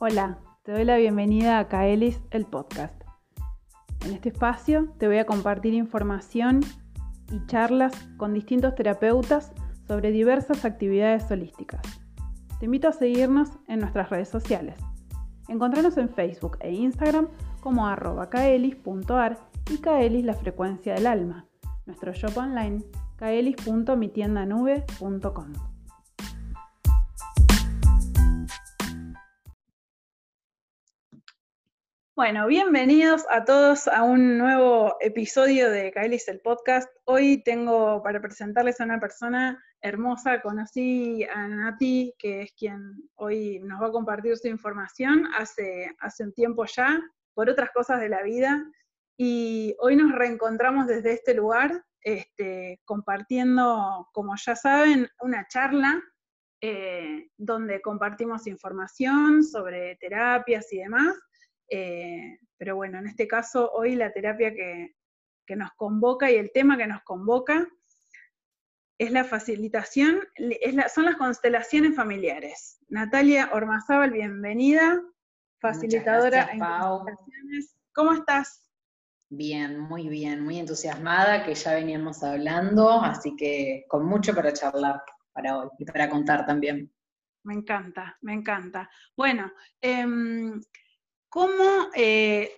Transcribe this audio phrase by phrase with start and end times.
[0.00, 2.94] Hola, te doy la bienvenida a Kaelis, el podcast.
[4.06, 6.60] En este espacio te voy a compartir información
[7.32, 9.50] y charlas con distintos terapeutas
[9.88, 11.82] sobre diversas actividades holísticas.
[12.60, 14.76] Te invito a seguirnos en nuestras redes sociales.
[15.48, 17.26] Encontrarnos en Facebook e Instagram
[17.60, 19.36] como arroba kaelis.ar
[19.68, 21.48] y kaelis la frecuencia del alma.
[21.86, 22.84] Nuestro shop online
[23.16, 25.77] kaelis.mitiendanube.com.
[32.18, 36.88] Bueno, bienvenidos a todos a un nuevo episodio de Kaelis el podcast.
[37.04, 40.42] Hoy tengo para presentarles a una persona hermosa.
[40.42, 46.24] Conocí a Nati, que es quien hoy nos va a compartir su información hace, hace
[46.24, 47.00] un tiempo ya,
[47.34, 48.64] por otras cosas de la vida.
[49.16, 56.02] Y hoy nos reencontramos desde este lugar, este, compartiendo, como ya saben, una charla
[56.60, 61.14] eh, donde compartimos información sobre terapias y demás
[61.68, 64.94] eh, pero bueno, en este caso, hoy la terapia que,
[65.56, 67.66] nos convoca y el tema que nos convoca
[68.98, 70.20] es la facilitación,
[70.94, 72.78] son las constelaciones familiares.
[72.88, 75.00] Natalia Ormazábal, bienvenida,
[75.58, 77.76] facilitadora en constelaciones.
[77.94, 78.68] ¿Cómo estás?
[79.30, 85.02] Bien, muy bien, muy entusiasmada, que ya veníamos hablando, así que con mucho para charlar
[85.32, 86.92] para hoy y para contar también.
[87.44, 88.90] Me encanta, me encanta.
[89.16, 90.04] Bueno, eh,
[91.28, 92.50] ¿Cómo eh,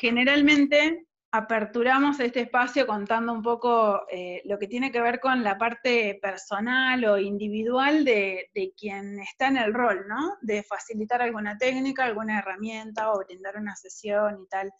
[0.00, 5.56] generalmente aperturamos este espacio contando un poco eh, lo que tiene que ver con la
[5.56, 10.36] parte personal o individual de, quien está en el rol, ¿no?
[10.40, 14.72] De facilitar alguna técnica, alguna herramienta o brindar una sesión y tal.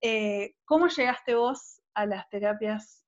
[0.00, 3.04] Eh, ¿Cómo llegaste vos a las terapias?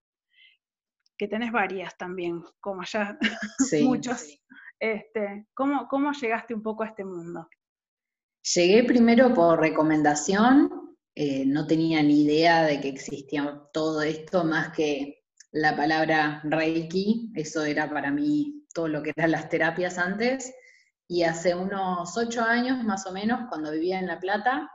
[1.19, 3.19] Que tenés varias también, como ya
[3.83, 4.39] muchos.
[4.79, 7.49] Este, ¿cómo, ¿Cómo llegaste un poco a este mundo?
[8.53, 14.69] Llegué primero por recomendación, eh, no tenía ni idea de que existía todo esto más
[14.77, 20.53] que la palabra Reiki, eso era para mí todo lo que eran las terapias antes,
[21.09, 24.71] y hace unos ocho años más o menos, cuando vivía en La Plata,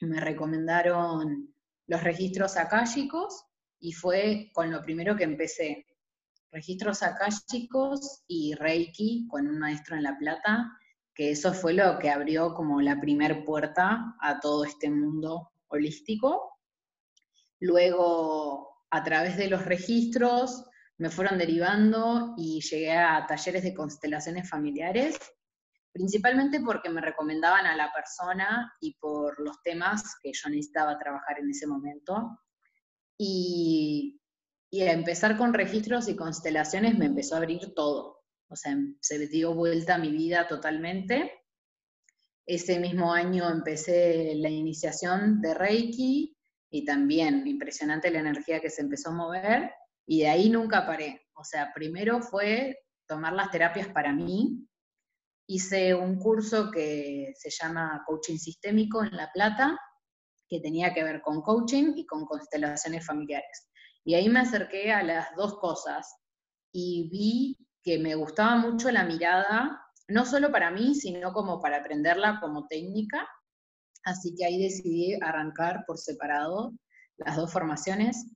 [0.00, 1.54] me recomendaron
[1.86, 3.44] los registros akáshicos
[3.78, 5.86] y fue con lo primero que empecé.
[6.50, 10.72] Registros akáshicos y Reiki con un maestro en La Plata,
[11.16, 16.58] que eso fue lo que abrió como la primer puerta a todo este mundo holístico.
[17.58, 20.66] Luego, a través de los registros,
[20.98, 25.18] me fueron derivando y llegué a talleres de constelaciones familiares,
[25.90, 31.38] principalmente porque me recomendaban a la persona y por los temas que yo necesitaba trabajar
[31.38, 32.38] en ese momento.
[33.16, 34.20] Y,
[34.70, 38.15] y a empezar con registros y constelaciones me empezó a abrir todo
[38.48, 41.32] o sea, se dio vuelta mi vida totalmente.
[42.46, 46.36] Ese mismo año empecé la iniciación de Reiki
[46.70, 49.72] y también impresionante la energía que se empezó a mover
[50.06, 51.26] y de ahí nunca paré.
[51.34, 54.66] O sea, primero fue tomar las terapias para mí.
[55.48, 59.78] Hice un curso que se llama Coaching Sistémico en La Plata,
[60.48, 63.68] que tenía que ver con coaching y con constelaciones familiares.
[64.04, 66.14] Y ahí me acerqué a las dos cosas
[66.72, 71.76] y vi que me gustaba mucho la mirada, no solo para mí, sino como para
[71.76, 73.28] aprenderla como técnica.
[74.02, 76.72] Así que ahí decidí arrancar por separado
[77.16, 78.26] las dos formaciones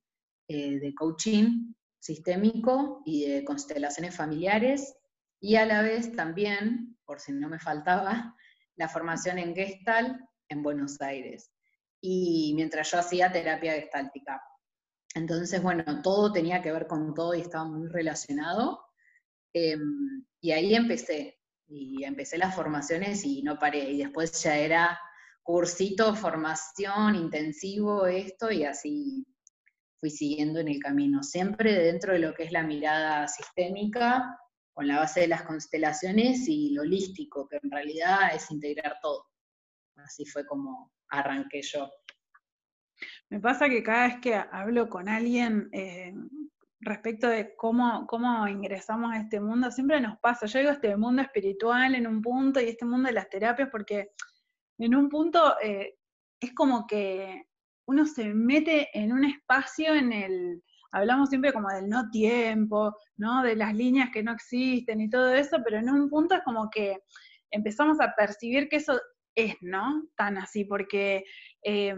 [0.46, 4.96] eh, de coaching sistémico y de constelaciones familiares,
[5.40, 8.36] y a la vez también, por si no me faltaba,
[8.76, 10.16] la formación en Gestalt
[10.48, 11.50] en Buenos Aires.
[12.00, 14.40] Y mientras yo hacía terapia gestáltica.
[15.16, 18.89] Entonces, bueno, todo tenía que ver con todo y estaba muy relacionado.
[19.52, 24.98] Em, y ahí empecé, y empecé las formaciones y no paré, y después ya era
[25.42, 29.26] cursito, formación, intensivo, esto, y así
[29.98, 34.38] fui siguiendo en el camino, siempre dentro de lo que es la mirada sistémica,
[34.72, 39.26] con la base de las constelaciones y lo holístico, que en realidad es integrar todo.
[39.96, 41.90] Así fue como arranqué yo.
[43.28, 46.14] Me pasa que cada vez que hablo con alguien, eh,
[46.80, 50.46] respecto de cómo, cómo ingresamos a este mundo, siempre nos pasa.
[50.46, 54.10] Yo digo este mundo espiritual en un punto y este mundo de las terapias, porque
[54.78, 55.96] en un punto eh,
[56.40, 57.44] es como que
[57.86, 60.62] uno se mete en un espacio en el,
[60.92, 63.42] hablamos siempre como del no tiempo, ¿no?
[63.42, 66.70] De las líneas que no existen y todo eso, pero en un punto es como
[66.70, 66.98] que
[67.50, 68.98] empezamos a percibir que eso
[69.34, 70.08] es, ¿no?
[70.16, 71.24] Tan así, porque
[71.62, 71.94] eh,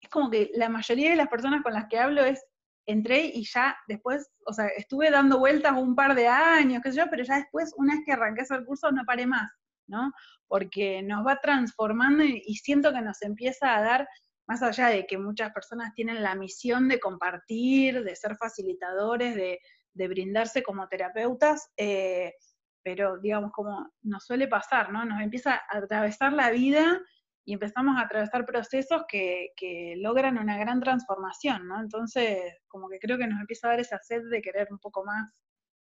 [0.00, 2.42] es como que la mayoría de las personas con las que hablo es
[2.86, 6.98] entré y ya después, o sea, estuve dando vueltas un par de años, qué sé
[6.98, 9.50] yo, pero ya después, una vez que arranqué ese curso, no paré más.
[9.88, 10.12] ¿no?
[10.48, 14.08] Porque nos va transformando y, siento que nos empieza a dar,
[14.46, 19.58] más allá de que muchas personas tienen la misión de compartir, de ser facilitadores, de,
[19.94, 22.34] brindarse como terapeutas, eh,
[22.82, 25.06] pero digamos, como nos suele pasar, ¿no?
[25.06, 27.00] Nos empieza a atravesar la vida
[27.46, 31.80] y empezamos a atravesar procesos que, logran una gran transformación, ¿no?
[31.80, 35.04] Entonces, como que creo que nos empieza a dar esa sed de querer un poco
[35.04, 35.40] más.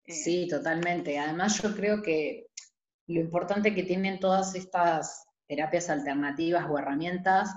[0.05, 1.19] Eh, sí, totalmente.
[1.19, 2.49] Además, yo creo que
[3.07, 7.55] lo importante que tienen todas estas terapias alternativas o herramientas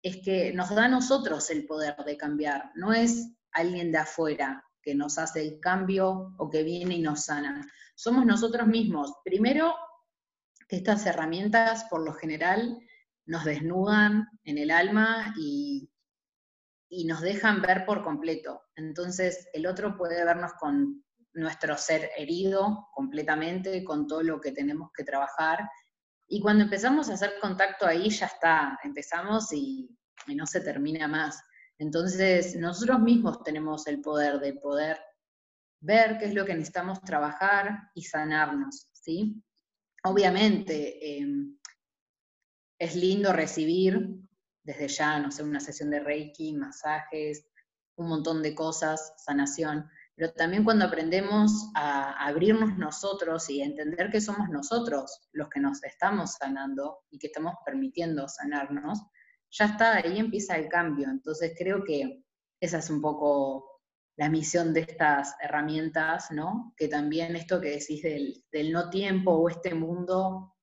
[0.00, 4.62] es que nos da a nosotros el poder de cambiar, no es alguien de afuera
[4.80, 7.66] que nos hace el cambio o que viene y nos sana.
[7.96, 9.12] Somos nosotros mismos.
[9.24, 9.74] Primero,
[10.68, 12.78] que estas herramientas, por lo general,
[13.26, 15.90] nos desnudan en el alma y,
[17.06, 18.62] nos dejan ver por completo.
[18.76, 24.90] Entonces el otro puede vernos con nuestro ser herido completamente, con todo lo que tenemos
[24.96, 25.68] que trabajar.
[26.28, 29.90] Y cuando empezamos a hacer contacto ahí, ya está, empezamos y,
[30.28, 31.42] y no se termina más.
[31.78, 35.00] Entonces, nosotros mismos tenemos el poder de poder
[35.80, 39.42] ver qué es lo que necesitamos trabajar y sanarnos, ¿sí?
[40.04, 41.58] Obviamente, em,
[42.84, 44.20] es lindo recibir
[44.62, 47.46] desde ya, no sé, una sesión de Reiki, masajes,
[47.96, 54.10] un montón de cosas, sanación, pero también cuando aprendemos a abrirnos nosotros y a entender
[54.10, 59.00] que somos nosotros los que nos estamos sanando y que estamos permitiendo sanarnos,
[59.50, 61.08] ya está, ahí empieza el cambio.
[61.08, 62.24] Entonces creo que
[62.60, 63.80] esa es un poco
[64.16, 66.72] la misión de estas herramientas, ¿no?
[66.76, 70.53] Que también esto que decís del, del no tiempo o este mundo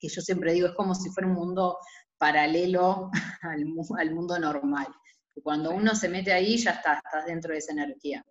[0.00, 1.78] que yo siempre digo, es como si fuera un mundo
[2.18, 3.10] paralelo
[3.42, 3.64] al,
[3.98, 4.88] al mundo normal.
[5.42, 8.24] cuando uno se mete ahí, ya está, estás dentro de esa energía.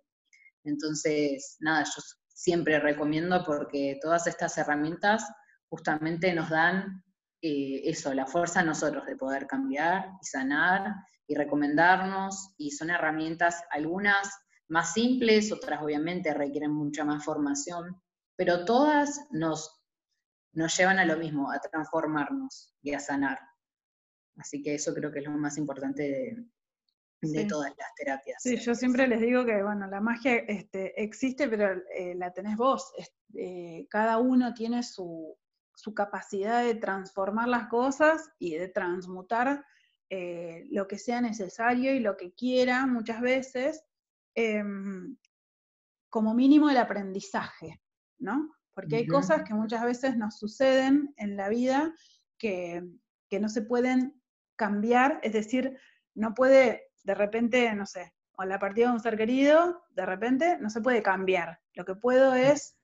[0.64, 5.24] Entonces, nada, yo siempre recomiendo porque todas estas herramientas
[5.68, 7.02] justamente nos dan
[7.42, 10.94] eh, eso, la fuerza a nosotros de poder cambiar y sanar
[11.26, 14.28] y recomendarnos, y son herramientas, algunas
[14.68, 18.02] más simples, otras obviamente requieren mucha más formación,
[18.36, 19.79] pero todas nos
[20.52, 23.38] nos llevan a lo mismo, a transformarnos y a sanar.
[24.36, 26.46] Así que eso creo que es lo más importante
[27.20, 28.42] de, todas las terapias.
[28.42, 32.56] Sí, yo siempre les digo que, bueno, la magia este, existe, pero eh, la tenés
[32.56, 32.92] vos.
[33.34, 35.36] Eh, cada uno tiene su,
[35.94, 39.64] capacidad de transformar las cosas y de transmutar
[40.10, 43.82] eh, lo que sea necesario y lo que quiera muchas veces,
[44.34, 45.16] em,
[46.10, 47.80] como mínimo el aprendizaje,
[48.18, 48.50] ¿no?
[48.80, 51.94] Porque hay cosas que muchas veces nos suceden en la vida
[52.38, 52.82] que,
[53.38, 54.18] no se pueden
[54.56, 55.76] cambiar, es decir,
[56.14, 60.56] no puede de repente, no sé, o la partida de un ser querido, de repente
[60.60, 61.60] no se puede cambiar.
[61.74, 62.74] Lo que puedo es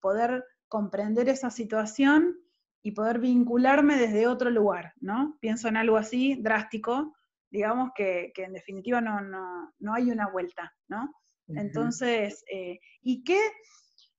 [0.00, 2.36] poder comprender esa situación
[2.82, 5.38] y poder vincularme desde otro lugar, ¿no?
[5.40, 7.14] Pienso en algo así drástico,
[7.50, 11.12] digamos que, en definitiva no, no, hay una vuelta, ¿no?
[11.48, 13.40] Entonces, eh, ¿y qué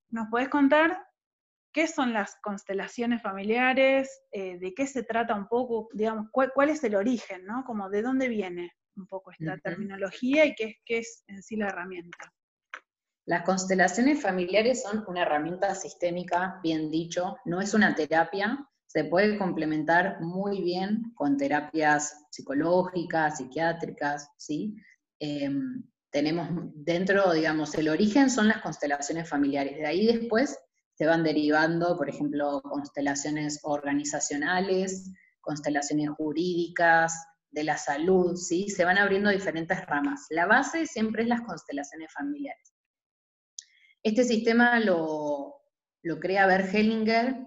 [0.10, 1.07] nos podés contar
[1.78, 6.84] qué son las constelaciones familiares, eh, de qué se trata un poco, digamos, cuál, es
[6.84, 7.64] el origen, ¿no?
[7.68, 11.68] Como de dónde viene un poco esta terminología y qué, qué es en sí la
[11.68, 12.34] herramienta.
[13.28, 19.38] Las constelaciones familiares son una herramienta sistémica, bien dicho, no es una terapia, se puede
[19.38, 24.76] complementar muy bien con terapias psicológicas, psiquiátricas, ¿sí?
[25.20, 30.58] Em, tenemos dentro, digamos, el origen son las constelaciones familiares, de ahí después
[30.98, 35.12] se van derivando, por ejemplo, constelaciones organizacionales,
[35.42, 37.14] constelaciones jurídicas,
[37.52, 38.70] de la salud, ¿sí?
[38.70, 40.26] Se van abriendo diferentes ramas.
[40.30, 42.74] La base siempre es las constelaciones familiares.
[44.04, 45.56] Este sistema lo,
[46.04, 47.46] lo crea Bert Hellinger,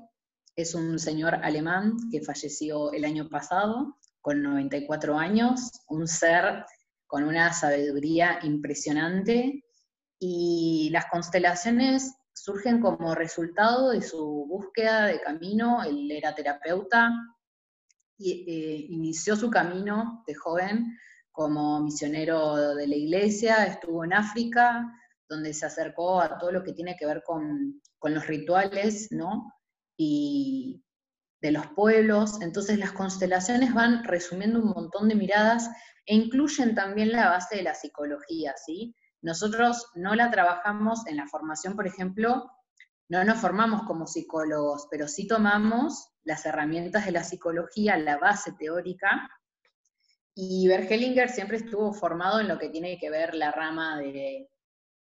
[0.57, 6.64] es un señor alemán que falleció el año pasado, con 94 años, un ser
[7.07, 9.64] con una sabiduría impresionante,
[10.19, 15.82] y las constelaciones surgen como resultado de su búsqueda de camino.
[15.82, 17.10] Él era terapeuta
[18.18, 20.99] y eh, inició su camino de joven
[21.32, 24.92] como misionero de la iglesia, estuvo en África,
[25.28, 29.52] donde se acercó a todo lo que tiene que ver con, con los rituales, ¿no?
[29.96, 30.84] Y
[31.40, 32.42] de los pueblos.
[32.42, 35.70] Entonces las constelaciones van resumiendo un montón de miradas
[36.04, 38.94] e incluyen también la base de la psicología, ¿sí?
[39.23, 42.50] Nosotros no la trabajamos en la formación, por ejemplo,
[43.09, 48.53] no nos formamos como psicólogos, pero sí tomamos las herramientas de la psicología, la base
[48.53, 49.29] teórica,
[50.35, 54.49] y Bergelinger siempre estuvo formado en lo que tiene que ver la rama de,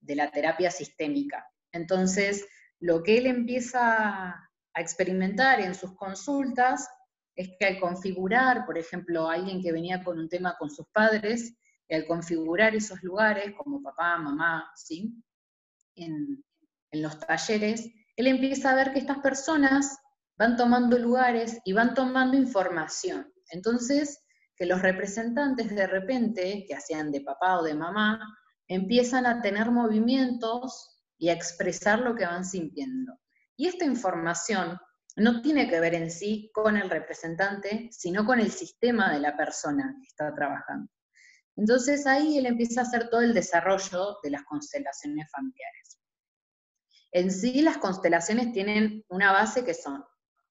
[0.02, 1.48] de la terapia sistémica.
[1.72, 2.48] Entonces,
[2.80, 6.90] lo que él empieza a experimentar en sus consultas
[7.36, 11.56] es que al configurar, por ejemplo, alguien que venía con un tema con sus padres,
[11.90, 15.14] y al configurar esos lugares, como papá, mamá, ¿sí?
[15.96, 16.44] En,
[16.92, 19.98] en los talleres, él empieza a ver que estas personas
[20.38, 23.32] van tomando lugares y van tomando información.
[23.52, 24.24] Entonces,
[24.56, 28.20] que los representantes de repente, que hacían de papá o de mamá,
[28.68, 33.14] empiezan a tener movimientos y a expresar lo que van sintiendo.
[33.58, 34.78] Y esta información
[35.16, 39.36] no tiene que ver en sí con el representante, sino con el sistema de la
[39.36, 40.90] persona que está trabajando.
[41.60, 46.00] Entonces ahí él empieza a hacer todo el desarrollo de las constelaciones familiares.
[47.12, 50.06] En sí las constelaciones tienen una base que son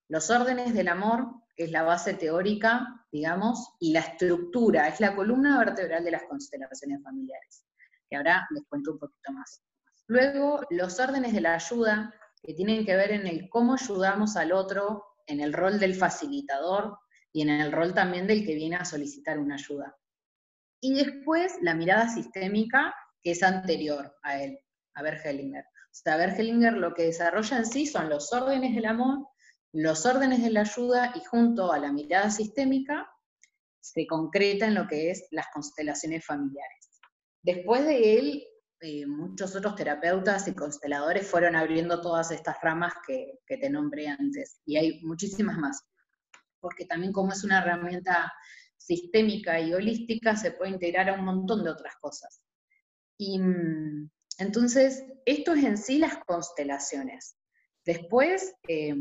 [0.08, 5.16] los órdenes del amor, que es la base teórica, digamos, y la estructura, es la
[5.16, 7.64] columna vertebral de las constelaciones familiares,
[8.10, 9.62] que ahora les cuento un poquito más.
[10.08, 14.52] Luego, los órdenes de la ayuda, que tienen que ver en el cómo ayudamos al
[14.52, 16.98] otro, en el rol del facilitador
[17.32, 19.96] y en el rol también del que viene a solicitar una ayuda.
[20.80, 24.58] Y después, la mirada sistémica, que es anterior a él,
[24.94, 25.64] a Bergelinger.
[25.64, 29.26] O sea, Bergelinger lo que desarrolla en sí son los órdenes del amor,
[29.72, 33.08] los órdenes de la ayuda y junto a la mirada sistémica
[33.80, 37.00] se concreta en lo que es las constelaciones familiares.
[37.42, 38.44] Después de él,
[38.80, 44.08] eh, muchos otros terapeutas y consteladores fueron abriendo todas estas ramas que, que te nombré
[44.08, 45.82] antes, y hay muchísimas más,
[46.60, 48.32] porque también como es una herramienta
[48.88, 52.40] sistémica y holística, se puede integrar a un montón de otras cosas.
[53.18, 57.36] Y mm, entonces, esto es en sí las constelaciones.
[57.84, 58.96] Después, eh,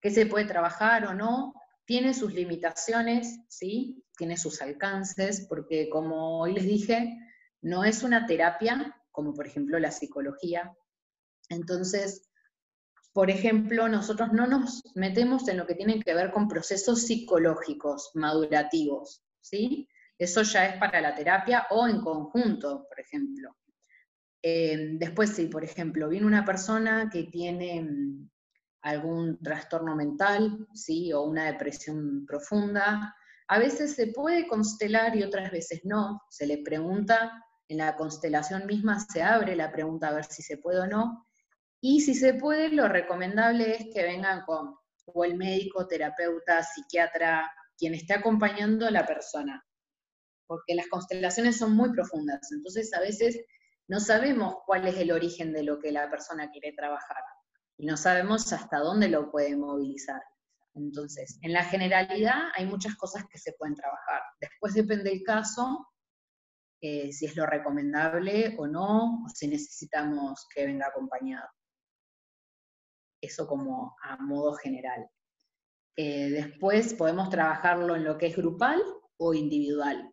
[0.00, 4.04] qué se puede trabajar o no, tiene sus limitaciones, ¿sí?
[4.16, 7.18] Tiene sus alcances, porque como hoy les dije,
[7.60, 10.72] no es una terapia, como por ejemplo la psicología.
[11.48, 12.22] Entonces,
[13.12, 18.10] por ejemplo, nosotros no nos metemos en lo que tiene que ver con procesos psicológicos,
[18.14, 19.88] madurativos, ¿sí?
[20.18, 23.56] Eso ya es para la terapia o en conjunto, por ejemplo.
[24.42, 28.30] Eh, después, si por ejemplo viene una persona que tiene mm,
[28.82, 31.12] algún trastorno mental, ¿sí?
[31.12, 33.14] o una depresión profunda.
[33.48, 36.22] A veces se puede constelar y otras veces no.
[36.30, 40.58] Se le pregunta, en la constelación misma se abre la pregunta a ver si se
[40.58, 41.26] puede o no.
[41.80, 44.74] Y si se puede, lo recomendable es que vengan con
[45.06, 49.64] o el médico, terapeuta, psiquiatra, quien esté acompañando a la persona.
[50.46, 53.40] Porque las constelaciones son muy profundas, entonces a veces
[53.88, 57.22] no sabemos cuál es el origen de lo que la persona quiere trabajar
[57.76, 60.22] y no sabemos hasta dónde lo puede movilizar.
[60.74, 64.22] Entonces, en la generalidad hay muchas cosas que se pueden trabajar.
[64.40, 65.86] Después depende el caso,
[66.80, 71.48] eh, si es lo recomendable o no, o si necesitamos que venga acompañado.
[73.20, 75.08] Eso como a modo general.
[75.96, 78.82] Eh, después podemos trabajarlo en lo que es grupal
[79.16, 80.12] o individual.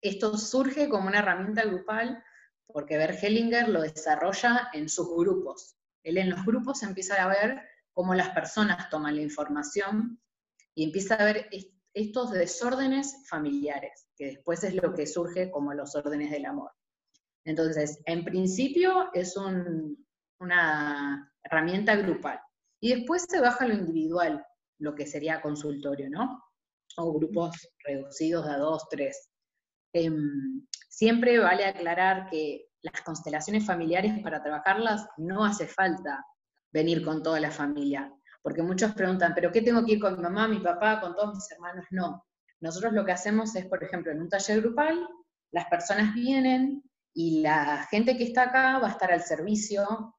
[0.00, 2.22] Esto surge como una herramienta grupal
[2.66, 5.76] porque Bergelinger lo desarrolla en sus grupos.
[6.02, 7.62] Él en los grupos empieza a ver
[7.92, 10.20] cómo las personas toman la información
[10.74, 11.48] y empieza a ver
[11.94, 16.72] estos desórdenes familiares, que después es lo que surge como los órdenes del amor.
[17.44, 22.40] Entonces, en principio es una herramienta grupal.
[22.80, 24.44] Y después se baja lo individual,
[24.82, 26.42] lo que sería consultorio, ¿no?
[26.96, 29.30] O grupos reducidos de a dos, tres.
[29.94, 36.24] Em, siempre vale aclarar que las constelaciones familiares para trabajarlas no hace falta
[36.72, 38.12] venir con toda la familia,
[38.42, 41.34] porque muchos preguntan, ¿pero qué tengo que ir con mi mamá, mi papá, con todos
[41.34, 41.86] mis hermanos?
[41.90, 42.26] No.
[42.60, 45.06] Nosotros lo que hacemos es, por ejemplo, en un taller grupal,
[45.52, 46.82] las personas vienen
[47.14, 50.16] y la gente que está acá va a estar al servicio,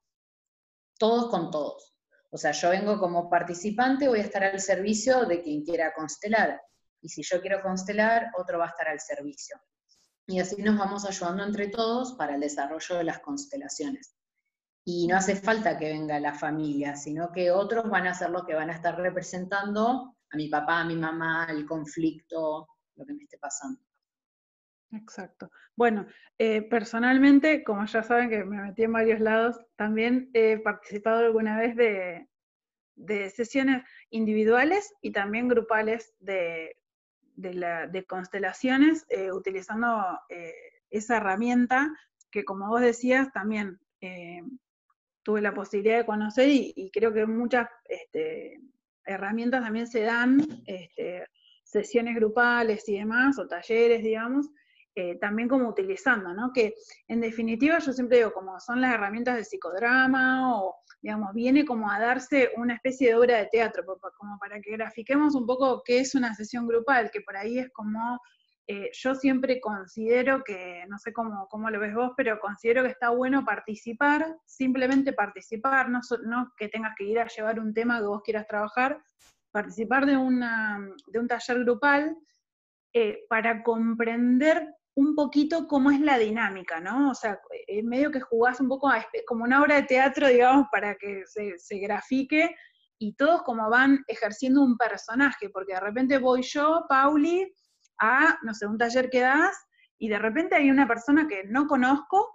[0.98, 1.93] todos con todos.
[2.34, 6.60] O sea, yo vengo como participante, voy a estar al servicio de quien quiera constelar.
[7.00, 9.56] Y si yo quiero constelar, otro va a estar al servicio
[10.26, 14.16] y así nos vamos ayudando entre todos para el desarrollo de las constelaciones.
[14.86, 18.44] Y no hace falta que venga la familia, sino que otros van a ser los
[18.44, 23.14] que van a estar representando a mi papá, a mi mamá, el conflicto, lo que
[23.14, 23.80] me esté pasando.
[24.94, 25.50] Exacto.
[25.76, 26.06] Bueno,
[26.38, 31.58] eh, personalmente, como ya saben que me metí en varios lados, también he participado alguna
[31.58, 32.28] vez de,
[32.94, 36.76] de sesiones individuales y también grupales de
[37.36, 40.54] de, constelaciones eh, utilizando eh,
[40.90, 41.92] esa herramienta
[42.30, 43.78] que, como vos decías, también
[45.22, 48.60] tuve la posibilidad de conocer y, creo que muchas este,
[49.06, 51.26] herramientas también se dan, este,
[51.62, 54.50] sesiones grupales y demás, o talleres, digamos,
[54.96, 56.52] eh, también como utilizando, ¿no?
[56.52, 56.74] Que
[57.08, 61.90] en definitiva yo siempre digo, como son las herramientas de psicodrama o, digamos, viene como
[61.90, 63.84] a darse una especie de obra de teatro,
[64.16, 67.72] como para que grafiquemos un poco qué es una sesión grupal, que por ahí es
[67.72, 68.20] como,
[68.68, 72.90] eh, yo siempre considero que, no sé cómo, cómo lo ves vos, pero considero que
[72.90, 77.98] está bueno participar, simplemente participar, no, no que tengas que ir a llevar un tema
[77.98, 79.02] que vos quieras trabajar,
[79.50, 82.16] participar de, una, de un taller grupal
[82.92, 87.10] eh, para comprender un poquito cómo es la dinámica, ¿no?
[87.10, 88.88] O sea, en medio que jugás un poco
[89.26, 92.54] como una obra de teatro, digamos, para que se, grafique
[92.98, 97.52] y todos como van ejerciendo un personaje, porque de repente voy yo, Pauli,
[97.98, 99.56] a, no sé, un taller que das,
[99.98, 102.30] y de repente hay una persona que no conozco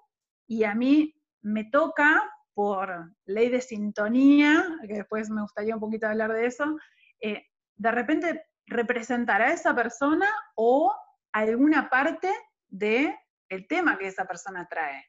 [0.47, 6.07] y a mí me toca, por ley de sintonía, que después me gustaría un poquito
[6.07, 6.77] hablar de eso,
[7.21, 7.45] eh,
[7.77, 10.93] de repente representar a esa persona o
[11.31, 12.29] alguna parte
[12.69, 13.15] del
[13.49, 15.03] el tema que esa persona trae.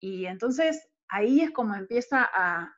[0.00, 2.72] Y entonces ahí es como empieza a,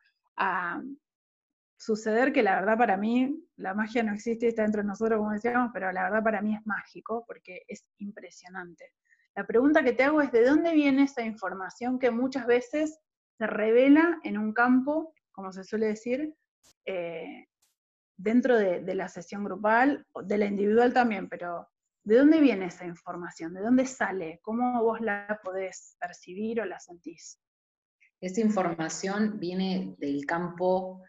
[1.76, 5.32] suceder que la verdad para mí, la magia no existe, está dentro de nosotros, como
[5.32, 8.92] decíamos, pero la verdad para mí es mágico porque es impresionante.
[9.34, 12.98] La pregunta que te hago es, ¿de dónde viene esa información que muchas veces
[13.38, 16.34] se revela en un campo, como se suele decir,
[16.84, 17.46] eh,
[18.18, 21.66] dentro de, de, la sesión grupal, de la individual también, pero
[22.10, 23.54] ¿De dónde viene esa información?
[23.54, 24.40] ¿De dónde sale?
[24.42, 27.38] ¿Cómo vos la podés percibir o la sentís?
[28.20, 31.04] Esa información viene del campo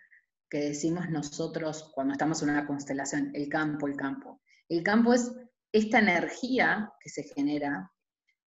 [0.48, 4.43] que decimos nosotros cuando estamos en una constelación, el campo, el campo.
[4.70, 5.34] El campo es
[5.72, 7.91] esta energía que se genera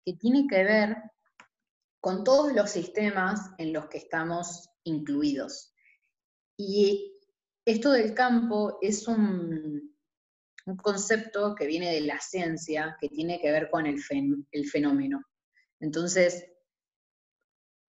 [0.04, 0.98] que tiene que ver
[2.00, 5.76] con todos los sistemas en los que estamos incluidos.
[6.58, 7.20] Y
[7.66, 9.91] esto del campo es un,
[10.66, 15.22] un concepto que viene de la ciencia, que tiene que ver con el, fenómeno.
[15.80, 16.46] Entonces,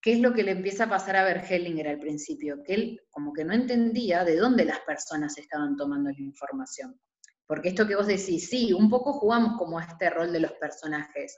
[0.00, 2.62] ¿qué es lo que le empieza a pasar a Hellinger al principio?
[2.64, 7.00] Que él como que no entendía de dónde las personas estaban tomando la información.
[7.46, 11.36] Porque esto que vos decís, sí, un poco jugamos como este rol de los personajes,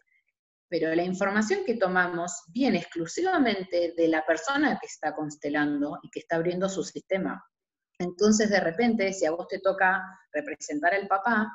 [0.69, 6.21] pero la información que tomamos viene exclusivamente de la persona que está constelando y que
[6.21, 7.45] está abriendo su sistema.
[7.99, 10.03] Entonces, de repente, si a vos te toca
[10.33, 11.53] representar al papá,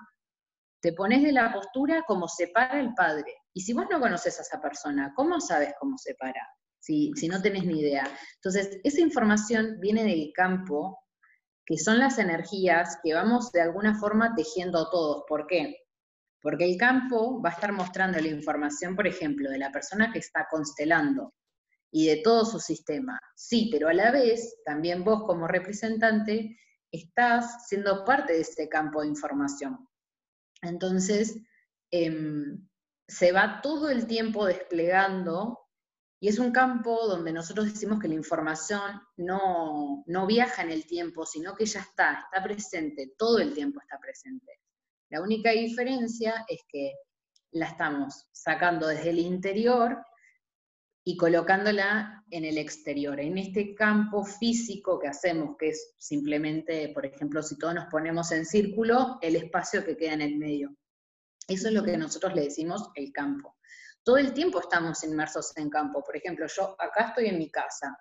[0.82, 3.34] te pones de la postura como se para el padre.
[3.54, 6.48] Y si vos no conoces a esa persona, ¿cómo sabes cómo se para?
[6.80, 8.10] Si, si no tenés ni idea.
[8.36, 11.00] Entonces, esa información viene del campo,
[11.66, 15.24] que son las energías que vamos de alguna forma tejiendo todos.
[15.28, 15.76] ¿Por qué?
[16.42, 20.20] Porque el campo va a estar mostrando la información, por ejemplo, de la persona que
[20.20, 21.34] está constelando,
[21.92, 23.20] y de todo su sistema.
[23.36, 26.58] Sí, pero a la vez, también vos como representante
[26.92, 29.88] estás siendo parte de ese campo de información.
[30.62, 31.38] Entonces,
[31.92, 32.68] em,
[33.08, 35.60] se va todo el tiempo desplegando
[36.22, 40.86] y es un campo donde nosotros decimos que la información no, no viaja en el
[40.86, 44.60] tiempo, sino que ya está, está presente, todo el tiempo está presente.
[45.10, 46.94] La única diferencia es que
[47.52, 49.98] la estamos sacando desde el interior
[51.10, 57.04] y colocándola en el exterior, en este campo físico que hacemos, que es simplemente, por
[57.04, 60.76] ejemplo, si todos nos ponemos en círculo, el espacio que queda en el medio.
[61.48, 63.58] Eso es lo que nosotros le decimos el campo.
[64.04, 66.04] Todo el tiempo estamos inmersos en campo.
[66.04, 67.98] Por ejemplo, yo acá estoy en mi casa.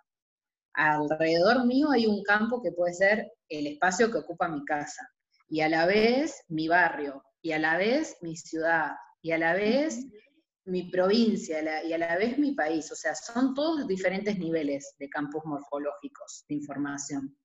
[0.75, 5.11] Alrededor mío hay un campo que puede ser el espacio que ocupa mi casa.
[5.49, 7.25] Y a la vez mi barrio.
[7.41, 8.91] Y a la vez mi ciudad.
[9.23, 9.99] Y a la vez
[10.69, 12.91] mi provincia y a la vez mi país.
[12.93, 17.37] O sea, son todos diferentes niveles de campos morfológicos de información.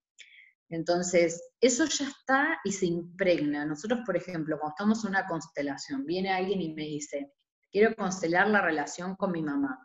[0.70, 3.66] Entonces, eso ya está y se impregna.
[3.66, 7.32] Nosotros, por ejemplo, cuando estamos en una constelación, viene alguien y me dice,
[7.72, 9.80] quiero constelar la relación con mi mamá.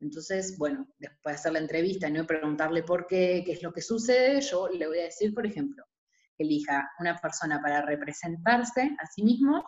[0.00, 3.72] Entonces, bueno, después de hacer la entrevista y no preguntarle por qué, qué es lo
[3.72, 5.84] que sucede, yo le voy a decir, por ejemplo,
[6.38, 9.62] elija una persona para representarse a sí mismo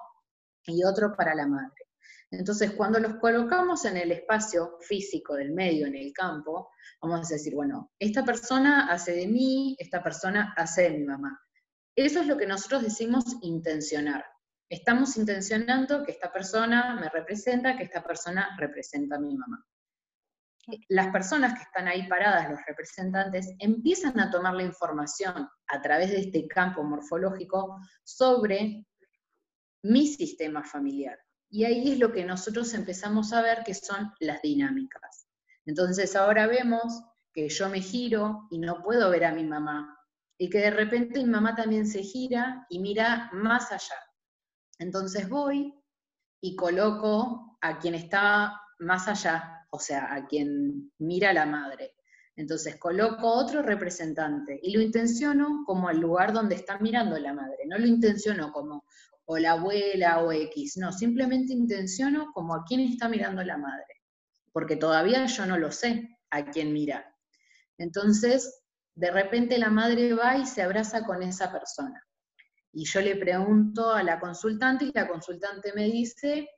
[0.65, 1.92] y otro para la madre.
[2.33, 6.71] Entonces, cuando los colocamos en el espacio físico del medio, en el campo,
[7.03, 11.39] vamos a decir, bueno, esta persona hace de mí, esta persona hace de mi mamá.
[11.95, 14.25] Eso es lo que nosotros decimos intencionar.
[14.71, 19.63] Estamos intencionando que esta persona me representa, que esta persona representa a mi mamá.
[20.89, 26.13] Las personas que están ahí paradas, los representantes, empiezan a tomar la información a través
[26.13, 28.87] de este campo morfológico sobre
[29.83, 31.19] mi sistema familiar.
[31.53, 35.29] Y ahí es lo que nosotros empezamos a ver que son las dinámicas.
[35.67, 39.99] Entonces ahora vemos que yo me giro y no puedo ver a mi mamá.
[40.39, 43.97] Y que de repente mi mamá también se gira y mira más allá.
[44.79, 45.75] Entonces voy
[46.41, 51.97] y coloco a quien está más allá, o sea, a quien mira la madre.
[52.35, 57.67] Entonces coloco otro representante y lo intenciono como el lugar donde está mirando la madre,
[57.67, 58.87] no lo intenciono como
[59.27, 64.03] o la abuela o X, no, simplemente intenciono como a quién está mirando la madre,
[64.53, 67.15] porque todavía yo no lo sé a quién mira.
[67.79, 68.63] Entonces,
[68.95, 72.03] de repente la madre va y se abraza con esa persona.
[72.73, 76.49] Y yo le pregunto a la consultante y la consultante me dice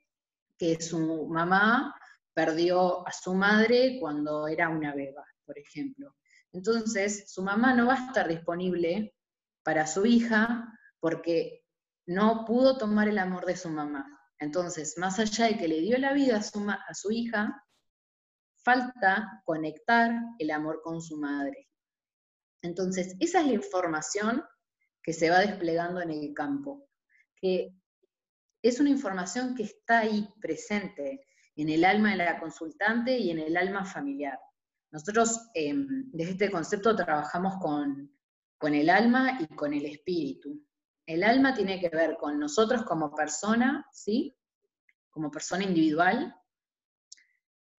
[0.57, 1.93] que su mamá
[2.33, 6.15] perdió a su madre cuando era una beba por ejemplo.
[6.51, 9.15] Entonces, su mamá no va a estar disponible
[9.63, 10.67] para su hija
[10.99, 11.64] porque
[12.05, 14.05] no pudo tomar el amor de su mamá.
[14.39, 17.63] Entonces, más allá de que le dio la vida a su, a su hija,
[18.63, 21.69] falta conectar el amor con su madre.
[22.61, 24.43] Entonces, esa es la información
[25.03, 26.89] que se va desplegando en el campo,
[27.35, 27.75] que
[28.61, 33.39] es una información que está ahí presente en el alma de la consultante y en
[33.39, 34.39] el alma familiar.
[34.91, 38.11] Nosotros em, desde este concepto trabajamos con,
[38.61, 40.65] el alma y con el espíritu.
[41.05, 44.35] El alma tiene que ver con nosotros como persona, ¿sí?
[45.09, 46.35] Como persona individual,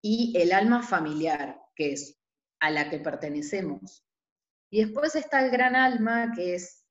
[0.01, 2.17] y el alma familiar, que es
[2.59, 4.05] a la que pertenecemos.
[4.69, 6.85] Y después está el gran alma, que es,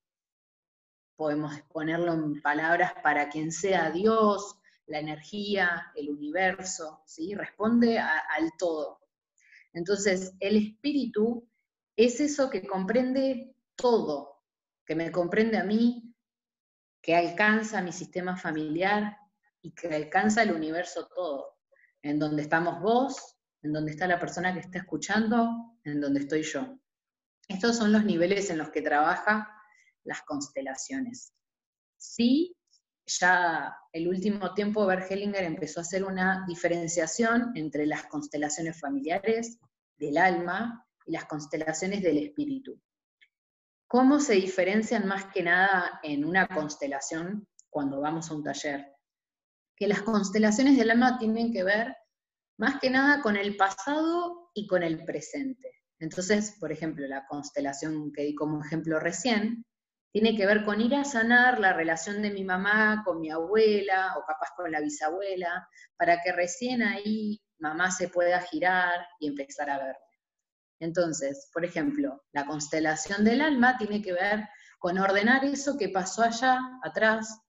[1.16, 7.34] podemos ponerlo en palabras para quien sea Dios, la energía, el universo, ¿sí?
[7.34, 9.00] Responde al todo.
[9.72, 11.48] Entonces, el espíritu
[11.96, 14.42] es eso que comprende todo,
[14.84, 16.05] que me comprende a mí,
[17.06, 19.16] que alcanza mi sistema familiar
[19.62, 21.56] y que alcanza el universo todo,
[22.02, 26.42] en donde estamos vos, en donde está la persona que está escuchando, en donde estoy
[26.42, 26.80] yo.
[27.46, 29.48] Estos son los niveles en los que trabaja
[30.02, 31.32] las constelaciones.
[31.96, 32.56] Sí,
[33.06, 39.60] ya el último tiempo Bert Hellinger empezó a hacer una diferenciación entre las constelaciones familiares
[39.96, 42.80] del alma y las constelaciones del espíritu.
[43.88, 48.96] ¿Cómo se diferencian más que nada en una constelación cuando vamos a un taller?
[49.76, 51.94] Que las constelaciones del alma tienen que ver
[52.58, 55.70] más que nada con el pasado y con el presente.
[56.00, 59.64] Entonces, por ejemplo, la constelación que di como ejemplo recién,
[60.12, 64.14] tiene que ver con ir a sanar la relación de mi mamá con mi abuela
[64.16, 69.70] o capaz con la bisabuela, para que recién ahí mamá se pueda girar y empezar
[69.70, 69.96] a ver.
[70.80, 76.22] Entonces, por ejemplo, la constelación del alma tiene que ver con ordenar eso que pasó
[76.22, 77.40] allá atrás,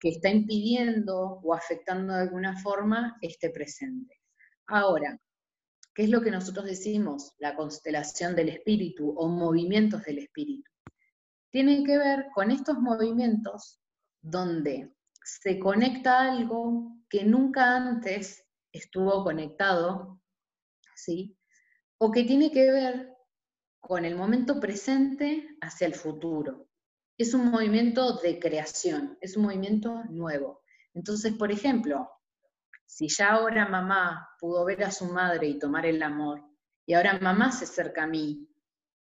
[0.00, 4.20] que está impidiendo o afectando de alguna forma este presente.
[4.66, 5.18] Ahora,
[5.94, 7.34] ¿qué es lo que nosotros decimos?
[7.38, 10.70] La constelación del espíritu o movimientos del espíritu.
[11.50, 13.80] Tiene que ver con estos movimientos
[14.20, 20.20] donde se conecta algo que nunca antes estuvo conectado,
[20.94, 21.36] ¿sí?
[22.02, 23.14] O que tiene que ver
[23.78, 26.66] con el momento presente hacia el futuro.
[27.18, 30.62] Es un movimiento de creación, es un movimiento nuevo.
[30.94, 32.10] Entonces, por ejemplo,
[32.86, 36.42] si ya ahora mamá pudo ver a su madre y tomar el amor,
[36.86, 38.48] y ahora mamá se acerca a mí,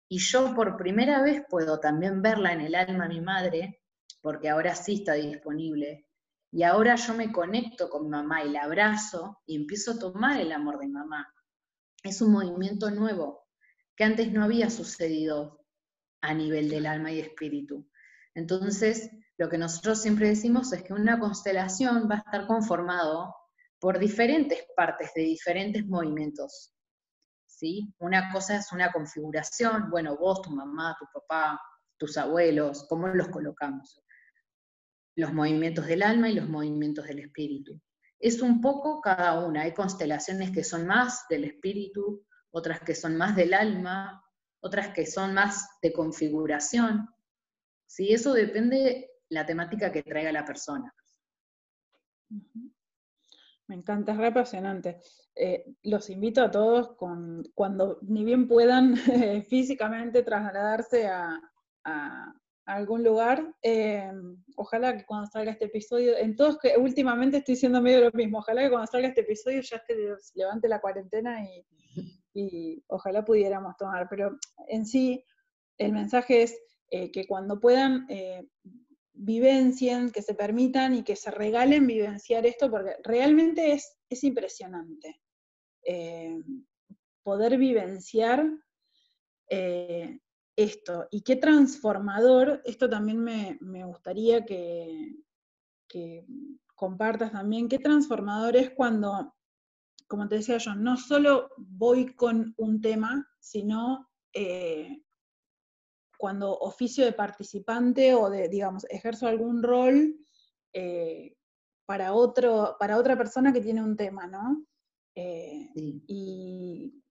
[0.09, 3.81] y yo por primera vez puedo también verla en el alma a mi madre,
[4.21, 6.05] porque ahora sí está disponible,
[6.51, 10.51] y ahora yo me conecto con mamá y la abrazo y empiezo a tomar el
[10.51, 11.33] amor de mamá.
[12.03, 13.47] Es un movimiento nuevo
[13.95, 15.65] que antes no había sucedido
[16.21, 17.89] a nivel del alma y espíritu.
[18.35, 23.35] Entonces, lo que nosotros siempre decimos es que una constelación va a estar conformado
[23.79, 26.73] por diferentes partes de diferentes movimientos.
[27.47, 27.93] ¿sí?
[27.99, 31.59] Una cosa es una configuración, bueno, vos, tu mamá, tu papá,
[31.97, 34.03] tus abuelos, ¿cómo los colocamos?
[35.15, 37.79] los movimientos del alma y los movimientos del espíritu.
[38.23, 39.63] Es un poco cada una.
[39.63, 44.23] Hay constelaciones que son más del espíritu, otras que son más del alma,
[44.61, 47.09] otras que son más de configuración.
[47.85, 48.13] ¿Sí?
[48.13, 50.95] Eso depende la temática que traiga la persona.
[53.67, 55.01] Me encanta, es re apasionante.
[55.35, 58.95] Eh, los invito a todos cuando ni bien puedan
[59.49, 61.41] físicamente trasladarse a,
[62.65, 63.53] algún lugar.
[63.61, 64.11] Eh,
[64.55, 68.39] ojalá que cuando salga este episodio, en todos que últimamente estoy diciendo medio lo mismo,
[68.39, 69.95] ojalá que cuando salga este episodio ya se
[70.35, 71.65] levante la cuarentena y,
[72.87, 74.07] ojalá pudiéramos tomar.
[74.09, 75.23] Pero en sí,
[75.77, 76.57] el mensaje es
[76.89, 78.47] eh, que cuando puedan eh,
[79.13, 85.21] vivencien, que se permitan y que se regalen vivenciar esto, porque realmente es, es impresionante.
[87.23, 88.47] poder vivenciar
[90.55, 91.07] esto.
[91.11, 95.15] Y qué transformador, esto también me, gustaría que,
[96.75, 99.35] compartas también, qué transformador es cuando,
[100.07, 105.03] como te decía yo, no solo voy con un tema, sino eh,
[106.17, 110.15] cuando oficio de participante o de, digamos, ejerzo algún rol
[110.73, 111.35] eh,
[111.85, 114.65] para, otro, para otra persona que tiene un tema, ¿no?
[115.15, 117.03] Eh, y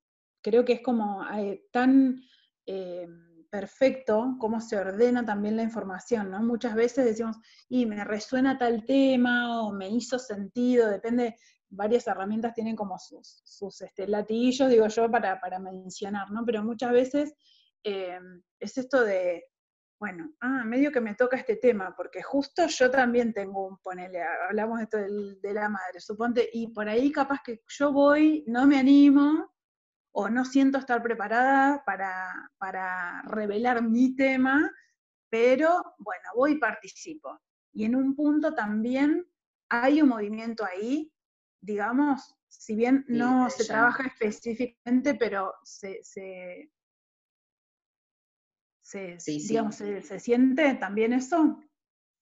[0.42, 1.24] creo que es como
[1.70, 2.20] tan
[3.52, 6.42] perfecto cómo se ordena también la información, ¿no?
[6.42, 7.36] Muchas veces decimos,
[7.68, 11.36] y me resuena tal tema o me hizo sentido, depende,
[11.68, 16.46] varias herramientas tienen como sus, sus este, latillos, digo yo, para, mencionar, ¿no?
[16.46, 17.34] Pero muchas veces
[17.84, 18.18] eh,
[18.58, 19.44] es esto de,
[20.00, 24.22] bueno, ah, medio que me toca este tema, porque justo yo también tengo un, ponele,
[24.48, 28.66] hablamos de esto de la madre, suponte, y por ahí capaz que yo voy, no
[28.66, 29.51] me animo,
[30.12, 34.70] o no siento estar preparada para, revelar mi tema,
[35.30, 37.40] pero bueno, voy y participo.
[37.72, 39.26] Y en un punto también
[39.70, 41.10] hay un movimiento ahí,
[41.60, 46.70] digamos, si bien no se trabaja específicamente, pero se, se,
[49.26, 51.58] digamos, se, siente también eso.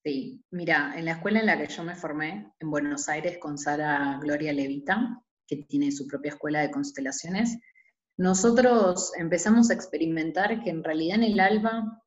[0.05, 3.59] Sí, mira, en la escuela en la que yo me formé, en Buenos Aires, con
[3.59, 7.59] Sara Gloria Levita, que tiene su propia escuela de constelaciones,
[8.21, 12.05] nosotros empezamos a experimentar que en realidad en el alba,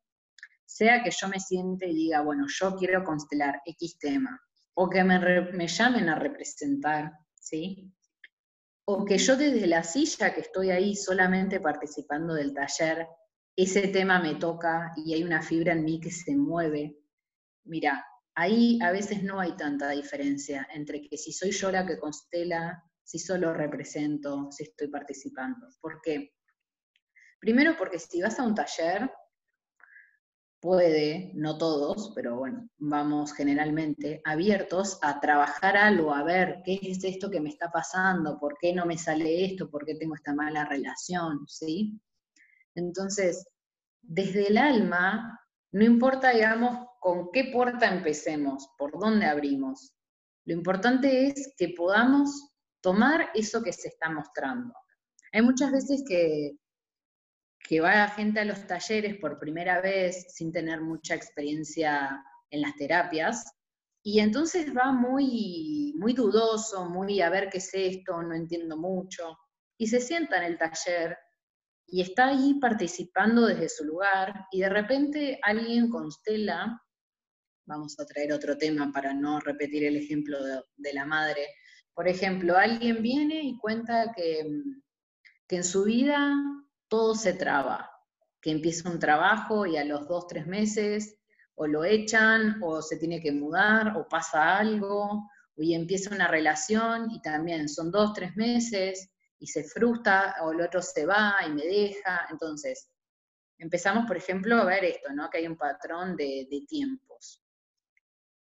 [0.64, 4.40] sea que yo me siente y diga, bueno, yo quiero constelar X tema,
[4.76, 7.92] o que me, llamen a representar, ¿sí?
[8.86, 13.08] O que yo desde la silla que estoy ahí solamente participando del taller,
[13.56, 16.96] ese tema me toca y hay una fibra en mí que se mueve.
[17.64, 21.98] Mira, ahí a veces no hay tanta diferencia entre que si soy yo la que
[21.98, 25.68] constela si solo represento, si estoy participando.
[25.80, 26.34] ¿Por qué?
[27.40, 29.12] Primero porque si vas a un taller,
[30.64, 37.04] puede, no todos, pero bueno, vamos generalmente abiertos a trabajar algo, a ver qué es
[37.04, 40.34] esto que me está pasando, por qué no me sale esto, por qué tengo esta
[40.34, 42.00] mala relación, ¿sí?
[42.76, 43.46] Entonces,
[44.02, 45.38] desde el alma,
[45.74, 49.94] no importa, digamos, con qué puerta empecemos, por dónde abrimos.
[50.46, 52.53] Lo importante es que podamos
[52.84, 54.74] tomar eso que se está mostrando.
[55.32, 56.58] Hay muchas veces que,
[57.68, 62.76] que va gente a los talleres por primera vez sin tener mucha experiencia en las
[62.76, 63.52] terapias,
[64.06, 69.38] y entonces va muy, muy dudoso, muy a ver qué es esto, no entiendo mucho,
[69.78, 71.18] y se sienta en el taller
[71.88, 76.82] y está ahí participando desde su lugar, y de repente alguien constela,
[77.66, 80.38] vamos a traer otro tema para no repetir el ejemplo
[80.76, 81.48] de la madre,
[81.94, 84.46] por ejemplo, alguien viene y cuenta que,
[85.50, 86.34] en su vida
[86.88, 87.92] todo se traba,
[88.42, 91.20] que empieza un trabajo y a los dos, tres meses
[91.54, 97.12] o lo echan o se tiene que mudar o pasa algo y empieza una relación
[97.12, 101.52] y también son dos, tres meses y se frustra o el otro se va y
[101.52, 102.26] me deja.
[102.32, 102.90] Entonces,
[103.60, 105.30] empezamos, por ejemplo, a ver esto, ¿no?
[105.30, 107.44] Que hay un patrón de, de tiempos.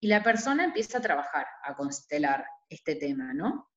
[0.01, 3.71] Y la persona empieza a trabajar, a constelar este tema, ¿no?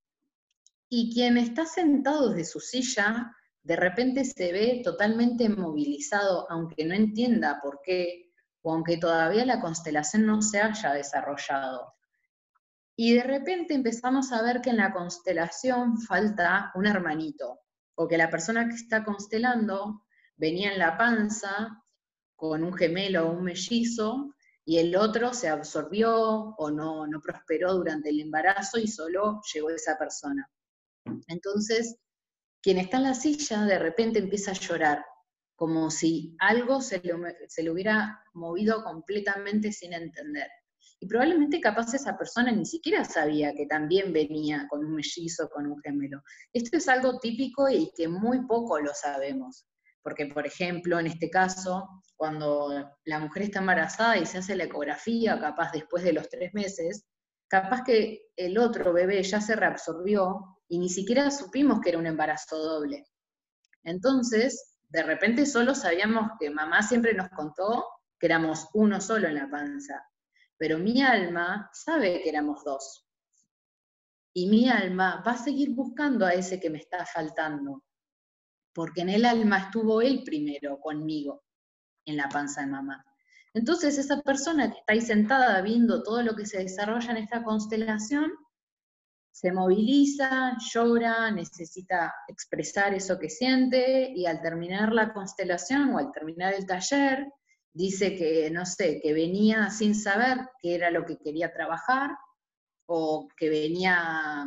[0.89, 6.93] Y quien está sentado desde su silla, de repente se ve totalmente movilizado, aunque no
[6.93, 11.93] entienda por qué, o aunque todavía la constelación no se haya desarrollado.
[12.95, 17.61] Y de repente empezamos a ver que en la constelación falta un hermanito,
[17.95, 20.03] o que la persona que está constelando
[20.35, 21.83] venía en la panza
[22.35, 24.35] con un gemelo o un mellizo,
[24.71, 26.15] y el otro se absorbió
[26.57, 30.49] o no, no prosperó durante el embarazo y solo llegó esa persona.
[31.27, 31.97] Entonces,
[32.61, 35.03] quien está en la silla de repente empieza a llorar,
[35.57, 40.47] como si algo se le, hubiera movido completamente sin entender.
[41.01, 45.67] Y probablemente capaz esa persona ni siquiera sabía que también venía con un mellizo, con
[45.67, 46.23] un gemelo.
[46.53, 49.65] Esto es algo típico y que muy poco lo sabemos.
[50.03, 54.65] Porque, por ejemplo, en este caso, cuando la mujer está embarazada y se hace la
[54.65, 57.05] ecografía, capaz después de los tres meses,
[57.47, 62.07] capaz que el otro bebé ya se reabsorbió y ni siquiera supimos que era un
[62.07, 63.05] embarazo doble.
[63.83, 67.85] Entonces, de repente solo sabíamos que mamá siempre nos contó
[68.19, 70.05] que éramos uno solo en la panza,
[70.57, 73.07] pero mi alma sabe que éramos dos.
[74.33, 77.83] Y mi alma va a seguir buscando a ese que me está faltando,
[78.73, 81.43] porque en el alma estuvo él primero conmigo,
[82.05, 83.05] en la panza de mamá.
[83.53, 87.43] Entonces esa persona que está ahí sentada viendo todo lo que se desarrolla en esta
[87.43, 88.31] constelación,
[89.31, 96.11] se moviliza, llora, necesita expresar eso que siente y al terminar la constelación o al
[96.11, 97.31] terminar el taller,
[97.73, 102.11] dice que, no sé, que venía sin saber qué era lo que quería trabajar
[102.85, 104.45] o que venía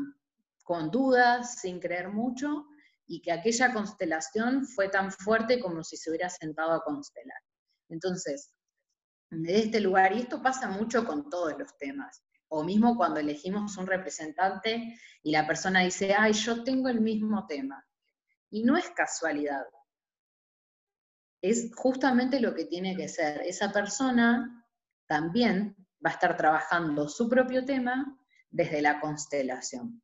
[0.63, 2.67] con dudas, sin creer mucho,
[3.07, 7.39] y que aquella constelación fue tan fuerte como si se hubiera sentado a constelar.
[7.89, 8.53] Entonces,
[9.31, 13.77] de este lugar, y esto pasa mucho con todos los temas, o mismo cuando elegimos
[13.77, 17.85] un representante y la persona dice, ay, yo tengo el mismo tema.
[18.51, 19.65] Y no es casualidad.
[21.43, 23.43] Es justamente lo que tiene que ser.
[23.43, 24.65] Esa persona
[25.07, 28.19] también va a estar trabajando su propio tema
[28.51, 30.03] desde la constelación,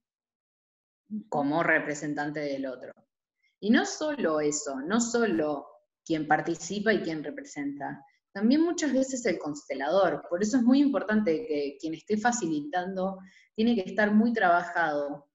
[1.29, 2.93] como representante del otro.
[3.61, 5.67] Y no solo eso, no solo
[6.05, 10.27] quien participa y quien representa, también muchas veces el constelador.
[10.29, 13.19] Por eso es muy importante que quien esté facilitando
[13.55, 15.29] tiene que estar muy trabajado,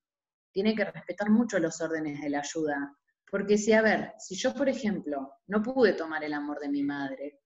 [0.51, 2.97] tiene que respetar mucho los órdenes de la ayuda.
[3.29, 6.83] Porque si, a ver, si yo, por ejemplo, no pude tomar el amor de mi
[6.83, 7.41] madre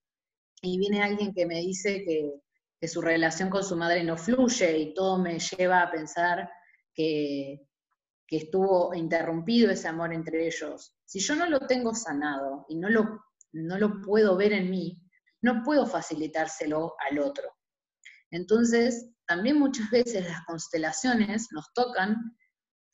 [0.62, 2.40] y viene alguien que me dice que,
[2.80, 6.48] que su relación con su madre no fluye y todo me lleva a pensar
[6.94, 7.69] que,
[8.30, 12.88] que estuvo interrumpido ese amor entre ellos, si yo no lo tengo sanado y no
[12.88, 15.02] lo, no lo puedo ver en mí,
[15.42, 17.50] no puedo facilitárselo al otro.
[18.30, 22.36] Entonces, también muchas veces las constelaciones nos tocan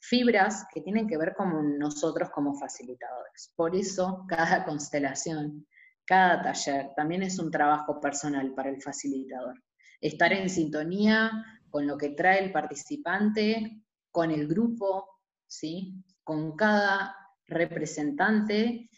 [0.01, 3.53] fibras que tienen que ver con nosotros como facilitadores.
[3.57, 5.67] Por eso, cada constelación,
[6.07, 9.63] cada taller, también es un trabajo personal para el facilitador.
[10.01, 11.31] Estar en sintonía
[11.69, 15.16] con lo que trae el participante, con el grupo,
[15.47, 16.05] ¿sí?
[16.25, 18.91] con cada representante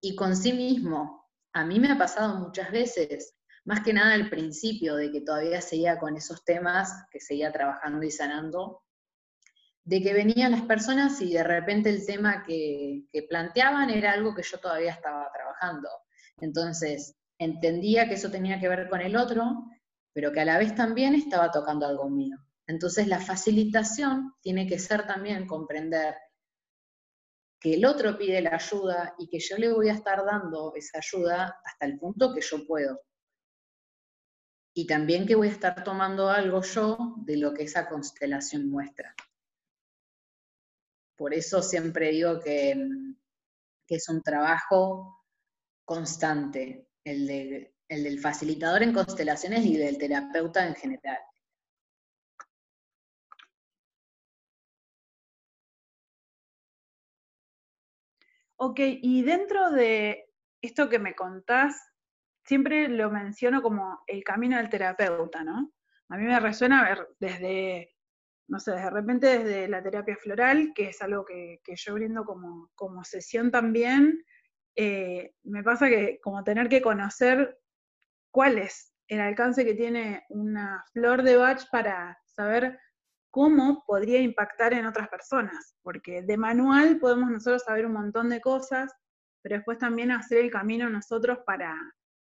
[0.00, 4.28] y con sí mismo, a mí me ha pasado muchas veces, más que nada al
[4.28, 8.82] principio, de que todavía seguía con esos temas, que seguía trabajando y sanando,
[9.84, 14.42] de que venían las personas y de repente el tema que, planteaban era algo que
[14.42, 15.88] yo todavía estaba trabajando.
[16.38, 19.66] Entonces, entendía que eso tenía que ver con el otro,
[20.12, 22.38] pero que a la vez también estaba tocando algo mío.
[22.72, 26.16] Entonces, la facilitación tiene que ser también comprender
[27.60, 30.98] que el otro pide la ayuda y que yo le voy a estar dando esa
[30.98, 32.98] ayuda hasta el punto que yo puedo.
[34.74, 39.14] Y también que voy a estar tomando algo yo de lo que esa constelación muestra.
[41.14, 42.74] Por eso siempre digo que,
[43.86, 45.26] es un trabajo
[45.84, 51.18] constante, el, el del facilitador en constelaciones y del terapeuta en general.
[58.64, 60.30] Ok, y dentro de
[60.62, 61.84] esto que me contás,
[62.44, 65.72] siempre lo menciono como el camino del terapeuta, ¿no?
[66.10, 67.96] A mí me resuena ver desde,
[68.46, 72.70] no sé, de repente desde la terapia floral, que es algo que, yo brindo como,
[72.76, 74.24] como sesión también,
[74.76, 77.58] eh, me pasa que como tener que conocer
[78.30, 82.78] cuál es el alcance que tiene una flor de Bach para saber
[83.32, 88.42] cómo podría impactar en otras personas, porque de manual podemos nosotros saber un montón de
[88.42, 88.92] cosas,
[89.40, 91.74] pero después también hacer el camino nosotros para,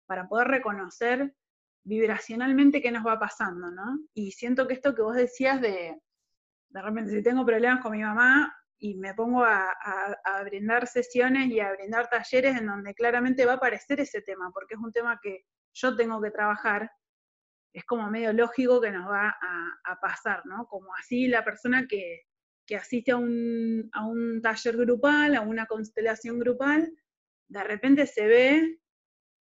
[0.06, 1.36] para poder reconocer
[1.84, 4.00] vibracionalmente qué nos va pasando, ¿no?
[4.14, 6.00] Y siento que esto que vos decías de,
[6.70, 11.48] de repente, si tengo problemas con mi mamá y me pongo a, a, brindar sesiones
[11.48, 14.92] y a brindar talleres en donde claramente va a aparecer ese tema, porque es un
[14.92, 16.92] tema que yo tengo que trabajar,
[17.74, 20.68] es como medio lógico que nos va a, pasar, ¿no?
[20.68, 22.22] Como así la persona que,
[22.76, 23.90] asiste a un,
[24.42, 26.92] taller grupal, a una constelación grupal,
[27.48, 28.80] de repente se ve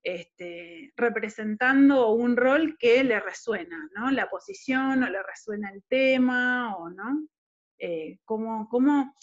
[0.02, 4.10] este, representando un rol que le resuena, ¿no?
[4.10, 7.26] La posición, o le resuena el tema, o no.
[7.78, 9.14] Eh, ¿cómo, cómo,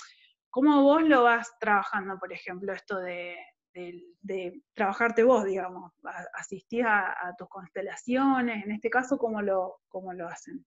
[0.50, 3.38] ¿Cómo vos lo vas trabajando, por ejemplo, esto de,
[3.74, 5.94] de, trabajarte vos, digamos,
[6.34, 10.66] asistís a, tus constelaciones, en este caso, ¿cómo lo, cómo lo hacen?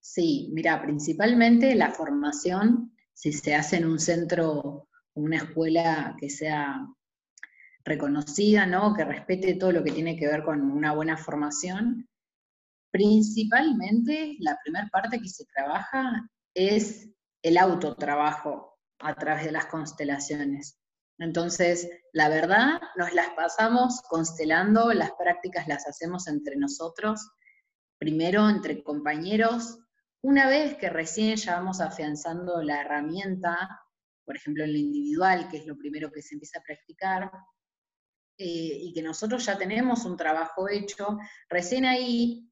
[0.00, 6.86] Sí, mira, principalmente la formación, si se hace en un centro, una escuela que sea
[7.84, 8.94] reconocida, ¿no?
[8.94, 12.08] que respete todo lo que tiene que ver con una buena formación,
[12.90, 17.08] principalmente la primera parte que se trabaja es
[17.42, 20.77] el autotrabajo a través de las constelaciones.
[21.18, 27.30] Entonces, la verdad, nos las pasamos constelando, las prácticas las hacemos entre nosotros,
[27.98, 29.78] primero entre compañeros.
[30.22, 33.68] Una vez que recién ya vamos afianzando la herramienta,
[34.24, 37.30] por ejemplo en lo individual, que es lo primero que se empieza a practicar,
[38.40, 42.48] eh, y que nosotros ya tenemos un trabajo hecho, recién ahí,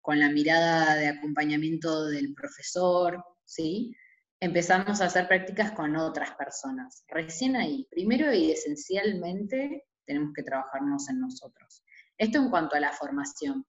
[0.00, 3.96] con la mirada de acompañamiento del profesor, ¿sí?
[4.42, 7.04] Empezamos a hacer prácticas con otras personas.
[7.06, 11.84] Recién ahí, primero y esencialmente, tenemos que trabajarnos en nosotros.
[12.18, 13.64] Esto en cuanto a la formación.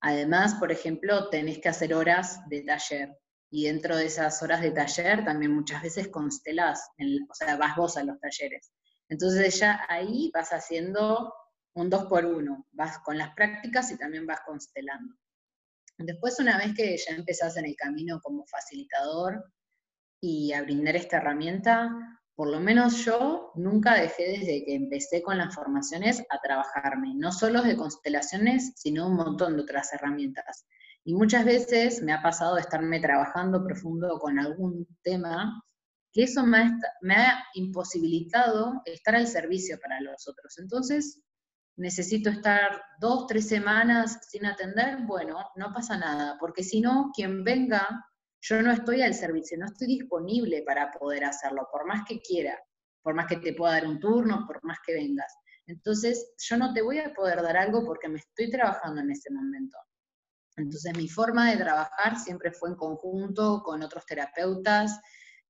[0.00, 3.18] Además, por ejemplo, tenés que hacer horas de taller.
[3.50, 6.88] Y dentro de esas horas de taller también muchas veces constelás,
[7.28, 8.72] o sea, vas vos a los talleres.
[9.10, 11.34] Entonces ya ahí vas haciendo
[11.74, 15.14] un dos por uno, vas con las prácticas y también vas constelando.
[15.98, 19.44] Después, una vez que ya empezás en el camino como facilitador
[20.20, 25.38] y a brindar esta herramienta, por lo menos yo nunca dejé desde que empecé con
[25.38, 30.64] las formaciones a trabajarme, no solo de constelaciones, sino un montón de otras herramientas.
[31.04, 35.64] Y muchas veces me ha pasado de estarme trabajando profundo con algún tema,
[36.12, 40.58] que eso me ha, me ha imposibilitado estar al servicio para los otros.
[40.58, 41.20] Entonces,
[41.76, 47.42] necesito estar dos, tres semanas sin atender, bueno, no pasa nada, porque si no, quien
[47.42, 48.04] venga
[48.40, 52.58] yo no estoy al servicio, no estoy disponible para poder hacerlo, por más que quiera,
[53.02, 55.34] por más que te pueda dar un turno, por más que vengas.
[55.66, 59.30] Entonces, yo no te voy a poder dar algo porque me estoy trabajando en ese
[59.32, 59.76] momento.
[60.56, 64.98] Entonces, mi forma de trabajar siempre fue en conjunto con otros terapeutas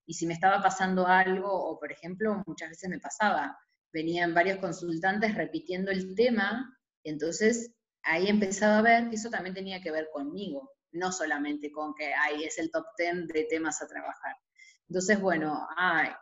[0.05, 3.59] y si me estaba pasando algo, o por ejemplo, muchas veces me pasaba,
[3.93, 9.81] venían varios consultantes repitiendo el tema, entonces ahí empezaba a ver que eso también tenía
[9.81, 13.87] que ver conmigo no solamente con que ahí es el top 10 de temas a
[13.87, 14.37] trabajar.
[14.89, 15.69] Entonces, bueno,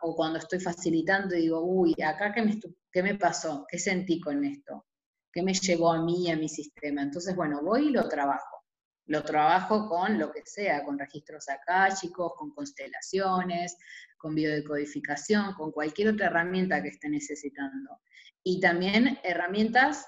[0.01, 2.59] o cuando estoy facilitando y digo, uy, acá qué me,
[2.91, 4.85] qué me pasó, qué sentí con esto,
[5.31, 7.01] qué me llevó a mí a mi sistema.
[7.01, 8.57] Entonces, bueno, voy y lo trabajo.
[9.05, 13.77] Lo trabajo con lo que sea, con registros acá, chicos, con constelaciones,
[14.17, 18.01] con biodecodificación, con cualquier otra herramienta que esté necesitando.
[18.43, 20.05] Y también herramientas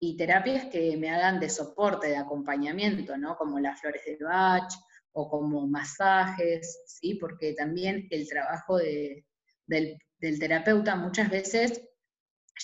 [0.00, 3.36] y terapias que me hagan de soporte, de acompañamiento, ¿no?
[3.36, 4.72] Como las flores de Bach
[5.12, 7.14] o como masajes, ¿sí?
[7.14, 11.82] Porque también el trabajo del, terapeuta muchas veces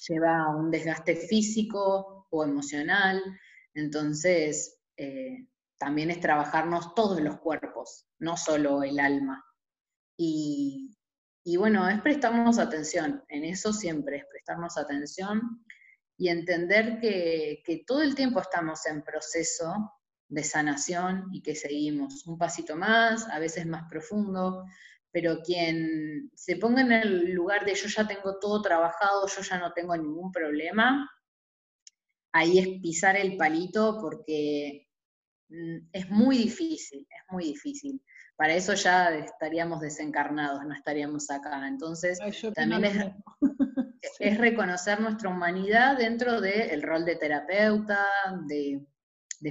[0.08, 3.22] lleva a un desgaste físico o emocional,
[3.74, 9.44] entonces eh, también es trabajarnos todos los cuerpos, no solo el alma.
[10.16, 10.96] Y,
[11.44, 15.64] y bueno, es prestarnos atención, en eso siempre es prestarnos atención
[16.16, 19.92] y entender que, todo el tiempo estamos en proceso
[20.28, 24.64] de sanación y que seguimos un pasito más, a veces más profundo,
[25.10, 29.58] pero quien se ponga en el lugar de yo ya tengo todo trabajado, yo ya
[29.58, 31.08] no tengo ningún problema,
[32.32, 34.88] ahí es pisar el palito porque
[35.48, 38.02] mm, es muy difícil, es muy difícil.
[38.36, 41.68] Para eso ya estaríamos desencarnados, no estaríamos acá.
[41.68, 42.18] Entonces,
[42.54, 42.96] también es,
[44.18, 48.04] es reconocer nuestra humanidad dentro del rol de terapeuta,
[48.46, 48.84] de,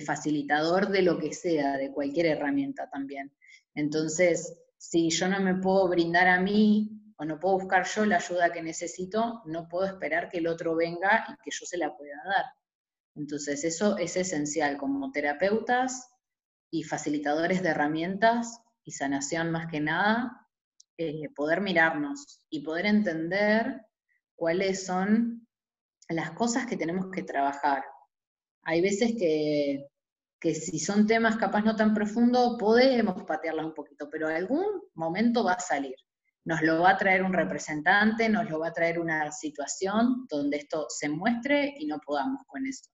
[0.02, 3.32] facilitador de lo que sea, de cualquier herramienta también.
[3.74, 8.18] Entonces, si yo no me puedo brindar a mí o no puedo buscar yo la
[8.18, 11.96] ayuda que necesito, no puedo esperar que el otro venga y que yo se la
[11.96, 12.46] pueda dar.
[13.16, 16.10] Entonces, eso es esencial como terapeutas
[16.72, 20.48] y facilitadores de herramientas y sanación más que nada,
[20.98, 23.82] eh, poder mirarnos y poder entender
[24.36, 25.48] cuáles son
[26.10, 27.84] las cosas que tenemos que trabajar.
[28.64, 29.88] Hay veces que,
[30.54, 35.54] si son temas capaz no tan profundos, podemos patearlas un poquito, pero algún momento va
[35.54, 35.96] a salir.
[36.46, 40.58] Nos lo va a traer un representante, nos lo va a traer una situación donde
[40.58, 42.93] esto se muestre y no podamos con eso.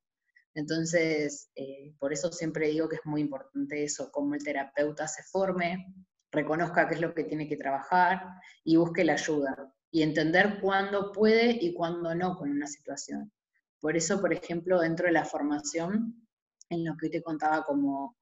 [0.56, 5.24] Entonces, eh, por eso siempre digo que es muy importante eso, cómo el terapeuta se
[5.24, 5.94] forme,
[6.32, 8.24] reconozca qué es lo que tiene que trabajar
[8.64, 13.32] y busque la ayuda y entender cuándo puede y cuándo no con una situación.
[13.80, 16.28] Por eso, por ejemplo, dentro de la formación,
[16.70, 18.18] en lo que te contaba como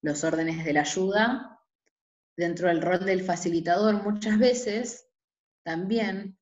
[0.00, 1.60] los órdenes de la ayuda,
[2.36, 5.06] dentro del rol del facilitador muchas veces
[5.62, 6.38] también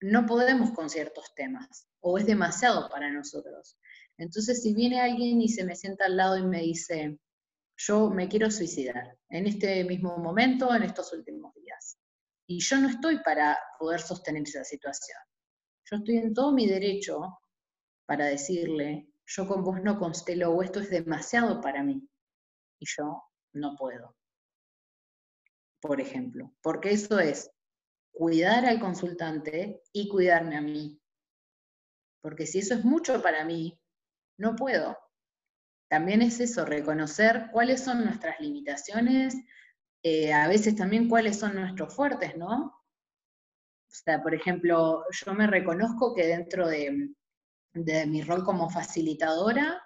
[0.00, 3.78] no podemos con ciertos temas o es demasiado para nosotros.
[4.18, 7.18] Entonces, si viene alguien y se me sienta al lado y me dice,
[7.76, 11.98] yo me quiero suicidar en este mismo momento, en estos últimos días,
[12.46, 15.18] y yo no estoy para poder sostener esa situación.
[15.90, 17.38] Yo estoy en todo mi derecho
[18.06, 22.06] para decirle, yo con vos no constelo o esto es demasiado para mí
[22.78, 24.16] y yo no puedo.
[25.80, 27.50] Por ejemplo, porque eso es
[28.12, 31.00] cuidar al consultante y cuidarme a mí.
[32.20, 33.78] Porque si eso es mucho para mí,
[34.36, 34.96] no puedo.
[35.88, 39.36] También es eso, reconocer cuáles son nuestras limitaciones,
[40.02, 42.66] eh, a veces también cuáles son nuestros fuertes, ¿no?
[43.94, 47.14] O sea, por ejemplo, yo me reconozco que dentro de,
[47.72, 49.80] mi rol como facilitadora,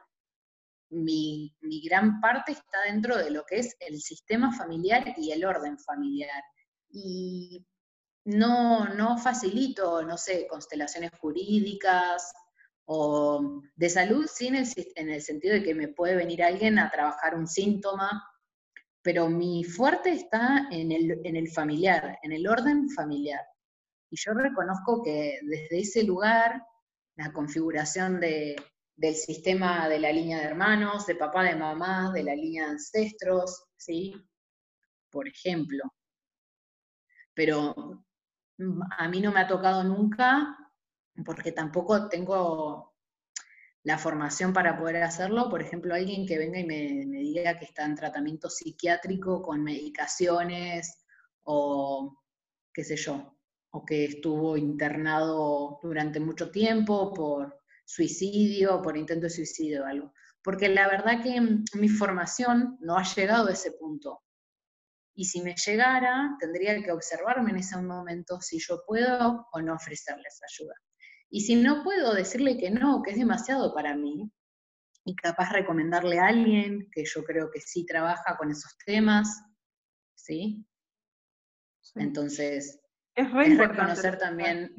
[0.90, 5.78] mi, gran parte está dentro de lo que es el sistema familiar y el orden
[5.78, 6.42] familiar.
[6.88, 7.66] Y
[8.24, 12.32] no, no facilito, no sé, constelaciones jurídicas
[12.90, 14.56] O de salud, sí, en
[15.10, 18.26] el, sentido de que me puede venir alguien a trabajar un síntoma,
[19.02, 23.44] pero mi fuerte está en el, en el familiar, en el orden familiar.
[24.10, 26.62] Y yo reconozco que desde ese lugar,
[27.16, 28.56] la configuración de,
[28.96, 32.70] del sistema de la línea de hermanos, de papá, de mamá, de la línea de
[32.72, 34.14] ancestros, ¿sí?
[35.10, 35.84] Por ejemplo.
[37.34, 38.02] Pero
[38.56, 40.57] mm, a mí no me ha tocado nunca,
[41.24, 42.94] porque tampoco tengo
[43.84, 47.84] la formación para poder hacerlo, por ejemplo, alguien que venga y me, diga que está
[47.84, 51.04] en tratamiento psiquiátrico con medicaciones
[51.44, 52.22] o
[52.72, 53.38] qué sé yo,
[53.70, 60.12] o que estuvo internado durante mucho tiempo por suicidio, por intento de suicidio o algo.
[60.42, 64.22] Porque la verdad que mm, mi formación no ha llegado a ese punto.
[65.14, 69.74] Y si me llegara, tendría que observarme en ese momento si yo puedo o no
[69.74, 70.74] ofrecerles ayuda.
[71.30, 74.30] Y si no puedo, decirle que no, que es demasiado para mí,
[75.04, 79.42] y capaz recomendarle a alguien que yo creo que sí trabaja con esos temas,
[80.14, 80.66] ¿sí?
[81.94, 82.80] Entonces,
[83.14, 84.74] es, reconocer también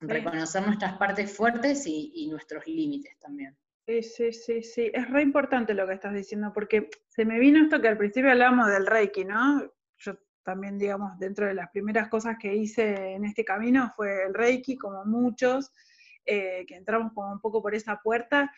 [0.00, 3.56] reconocer nuestras partes fuertes y, nuestros límites también.
[3.86, 4.90] Sí, sí, sí, sí.
[4.92, 8.30] Es re importante lo que estás diciendo, porque se me vino esto que al principio
[8.30, 9.72] hablábamos del Reiki, ¿no?
[10.46, 14.76] También, digamos, dentro de las primeras cosas que hice en este camino fue el Reiki,
[14.76, 15.72] como muchos,
[16.24, 18.52] eh, que entramos como un poco por esa puerta.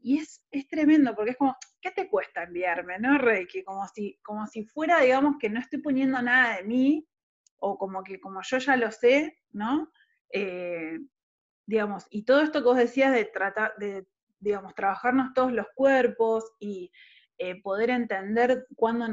[0.00, 3.62] Y es, es tremendo, porque es como, ¿qué te cuesta enviarme, no, Reiki?
[3.62, 7.06] Como si, como si fuera, digamos, que no estoy poniendo nada de mí,
[7.58, 9.92] o como que como yo ya lo sé, ¿no?
[10.32, 10.98] Eh,
[11.66, 14.08] digamos, y todo esto que vos decías de tratar, de,
[14.40, 16.90] digamos, trabajarnos todos los cuerpos y
[17.38, 19.06] eh, poder entender cuándo,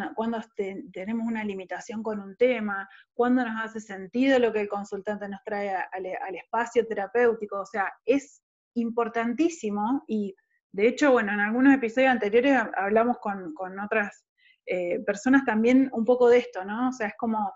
[0.91, 5.43] tenemos una limitación con un tema, cuándo nos hace sentido lo que el consultante nos
[5.43, 8.41] trae al, espacio terapéutico, o sea, es
[8.75, 10.35] importantísimo y
[10.71, 14.25] de hecho, bueno, en algunos episodios anteriores hablamos con, otras
[14.65, 16.89] eh, personas también un poco de esto, ¿no?
[16.89, 17.53] O sea, es como,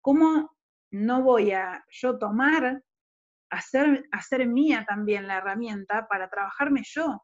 [0.00, 0.50] ¿cómo
[0.90, 2.82] no voy a yo tomar
[3.52, 7.22] hacer, hacer mía también la herramienta para trabajarme yo.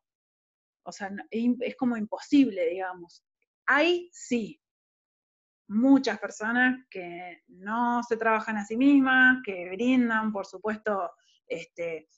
[0.89, 3.23] O sea, es como imposible, digamos.
[3.67, 4.59] Hay, sí,
[5.69, 11.13] muchas personas que no se trabajan a sí mismas, que brindan, por supuesto,
[11.47, 12.09] este,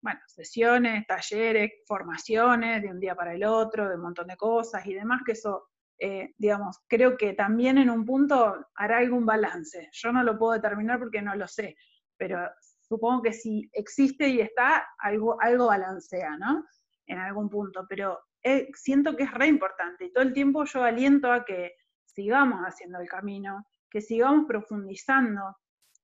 [0.00, 4.86] bueno, sesiones, talleres, formaciones de un día para el otro, de un montón de cosas
[4.86, 5.68] y demás, que eso,
[5.98, 9.88] eh, digamos, creo que también en un punto hará algún balance.
[9.90, 11.76] Yo no lo puedo determinar porque no lo sé,
[12.16, 12.38] pero
[12.82, 16.64] supongo que si existe y está, algo, algo balancea, ¿no?
[17.06, 20.82] En algún punto, pero eh, siento que es re importante y todo el tiempo yo
[20.82, 21.72] aliento a que
[22.04, 25.56] sigamos haciendo el camino, que sigamos profundizando.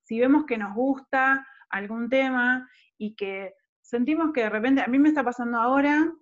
[0.03, 4.99] Si vemos que nos gusta algún tema y que sentimos que de repente, a mí
[4.99, 6.12] me está pasando ahora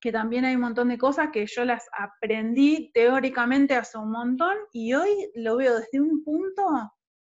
[0.00, 4.56] que también hay un montón de cosas que yo las aprendí teóricamente hace un montón
[4.72, 6.64] y hoy lo veo desde un punto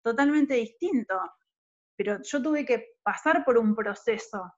[0.04, 1.20] totalmente distinto
[1.98, 4.54] pero yo tuve que pasar por un proceso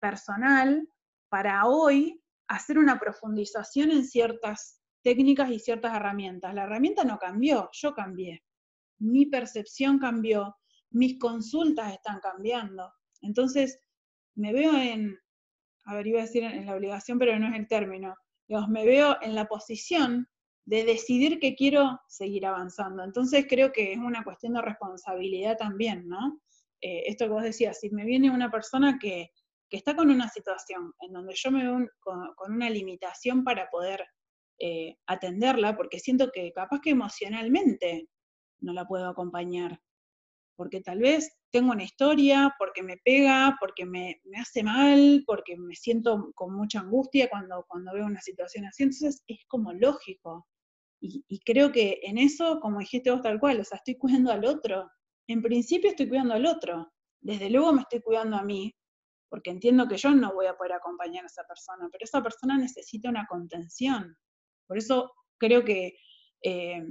[0.00, 0.88] personal
[1.34, 6.54] para hoy hacer una profundización en ciertas técnicas y ciertas herramientas.
[6.54, 8.44] La herramienta no cambió, yo cambié.
[9.00, 10.54] Mi percepción cambió,
[10.90, 12.88] mis consultas están cambiando.
[13.20, 13.80] Entonces,
[14.36, 15.18] me veo en,
[15.86, 18.14] a ver, iba a decir en la obligación, pero no es el término.
[18.68, 20.28] Me veo en la posición
[20.66, 23.02] de decidir que quiero seguir avanzando.
[23.02, 26.40] Entonces, creo que es una cuestión de responsabilidad también, ¿no?
[26.80, 29.32] Eh, esto que vos decías, si me viene una persona que,
[29.76, 34.04] está con una situación en donde yo me veo con, una limitación para poder
[34.58, 38.08] eh, atenderla, porque siento que capaz que emocionalmente
[38.60, 39.80] no la puedo acompañar,
[40.56, 45.74] porque tal vez tengo una historia, porque me pega, porque me, hace mal, porque me
[45.74, 50.46] siento con mucha angustia cuando, cuando veo una situación así, entonces es como lógico.
[51.00, 54.32] Y, y creo que en eso, como dijiste vos tal cual, o sea, estoy cuidando
[54.32, 54.90] al otro,
[55.28, 58.74] en principio estoy cuidando al otro, desde luego me estoy cuidando a mí,
[59.34, 62.56] porque entiendo que yo no voy a poder acompañar a esa persona, pero esa persona
[62.56, 64.16] necesita una contención.
[64.64, 65.96] Por eso creo que
[66.40, 66.86] eh,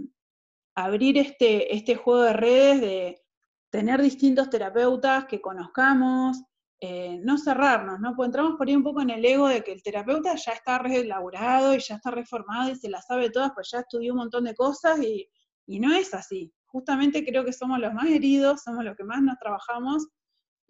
[0.76, 3.22] abrir este, este juego de redes, de
[3.70, 6.44] tener distintos terapeutas que conozcamos,
[6.82, 8.14] eh, no cerrarnos, ¿no?
[8.14, 10.82] Pues entramos por ahí un poco en el ego de que el terapeuta ya está
[10.86, 14.44] elaborado y ya está reformado y se la sabe todas, pues ya estudió un montón
[14.44, 15.30] de cosas y,
[15.66, 19.22] y no es así justamente creo que somos los más heridos, somos los que más
[19.22, 20.08] nos trabajamos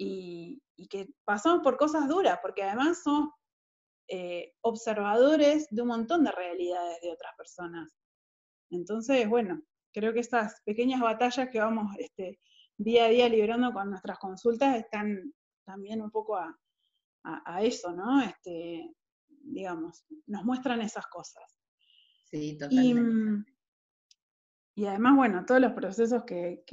[0.04, 3.30] y, que pasamos por cosas duras, porque además somos
[4.10, 7.90] eh, observadores de un montón de realidades de otras personas.
[8.70, 9.62] Entonces, bueno,
[9.94, 12.40] creo que estas pequeñas batallas que vamos este,
[12.78, 15.34] día a día librando con nuestras consultas están
[15.66, 16.54] también un poco a,
[17.24, 18.22] a, eso, ¿no?
[18.22, 18.94] Este,
[19.28, 21.44] digamos, nos muestran esas cosas.
[22.26, 23.53] Sí, totalmente.
[24.76, 26.64] Y, además, bueno, todos los procesos que,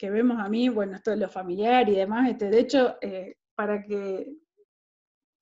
[0.00, 3.82] vemos a mí, bueno, esto de lo familiar y demás, este, de hecho, eh, para
[3.82, 4.32] que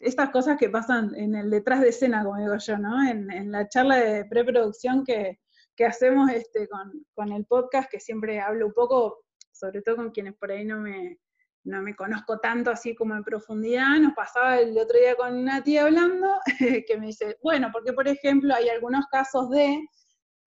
[0.00, 3.08] estas cosas que pasan en el detrás de escena, como digo yo, ¿no?
[3.08, 5.40] En, la charla de preproducción que,
[5.76, 10.10] que hacemos este, con, con, el podcast, que siempre hablo un poco, sobre todo con
[10.10, 11.20] quienes por ahí no me,
[11.64, 15.62] no me conozco tanto así como en profundidad, nos pasaba el otro día con una
[15.62, 16.28] tía hablando,
[16.86, 19.78] que me dice, bueno, porque por ejemplo hay algunos casos de,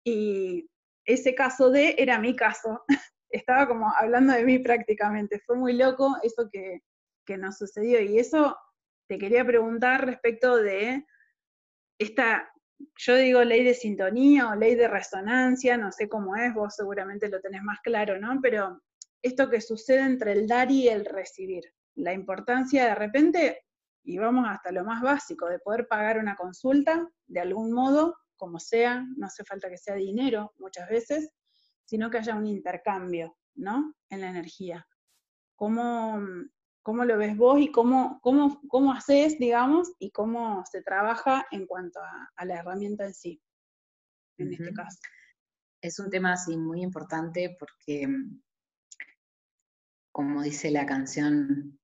[0.03, 0.67] y
[1.05, 2.83] ese caso de era mi caso,
[3.29, 6.81] estaba como hablando de mí prácticamente, fue muy loco eso que,
[7.25, 8.57] que nos sucedió, y eso
[9.07, 11.05] te quería preguntar respecto de
[11.99, 12.51] esta,
[12.97, 17.29] yo digo ley de sintonía o ley de resonancia, no sé cómo es, vos seguramente
[17.29, 18.39] lo tenés más claro, ¿no?
[18.41, 18.81] Pero
[19.21, 21.63] esto que sucede entre el dar y el recibir.
[21.95, 23.65] La importancia de repente,
[24.03, 28.59] y vamos hasta lo más básico, de poder pagar una consulta de algún modo, como
[28.59, 31.31] sea, no hace falta que sea dinero muchas veces,
[31.85, 33.93] sino que haya un intercambio, ¿no?
[34.09, 34.87] En la energía.
[35.55, 36.19] ¿Cómo,
[36.81, 41.65] cómo lo ves vos y cómo, cómo, cómo haces, digamos, y cómo se trabaja en
[41.65, 43.41] cuanto a, la herramienta en sí,
[44.37, 44.99] en este caso?
[45.81, 48.07] Es un tema así muy importante porque
[50.13, 51.79] como dice la canción,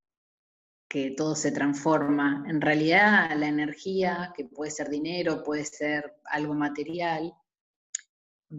[0.90, 2.44] que todo se transforma.
[2.48, 7.34] En realidad la energía, que puede ser dinero, puede ser algo material,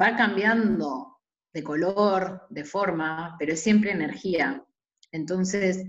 [0.00, 1.18] va cambiando
[1.52, 4.64] de color, de forma, pero es siempre energía.
[5.10, 5.84] Entonces,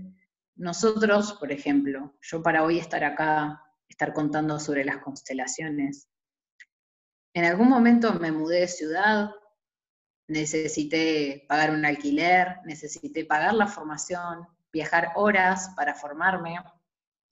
[0.56, 6.08] nosotros, por ejemplo, yo para hoy estar acá, estar contando sobre las constelaciones,
[7.34, 9.30] en algún momento me mudé de ciudad,
[10.26, 16.58] necesité pagar un alquiler, necesité pagar la formación, viajar horas para formarme,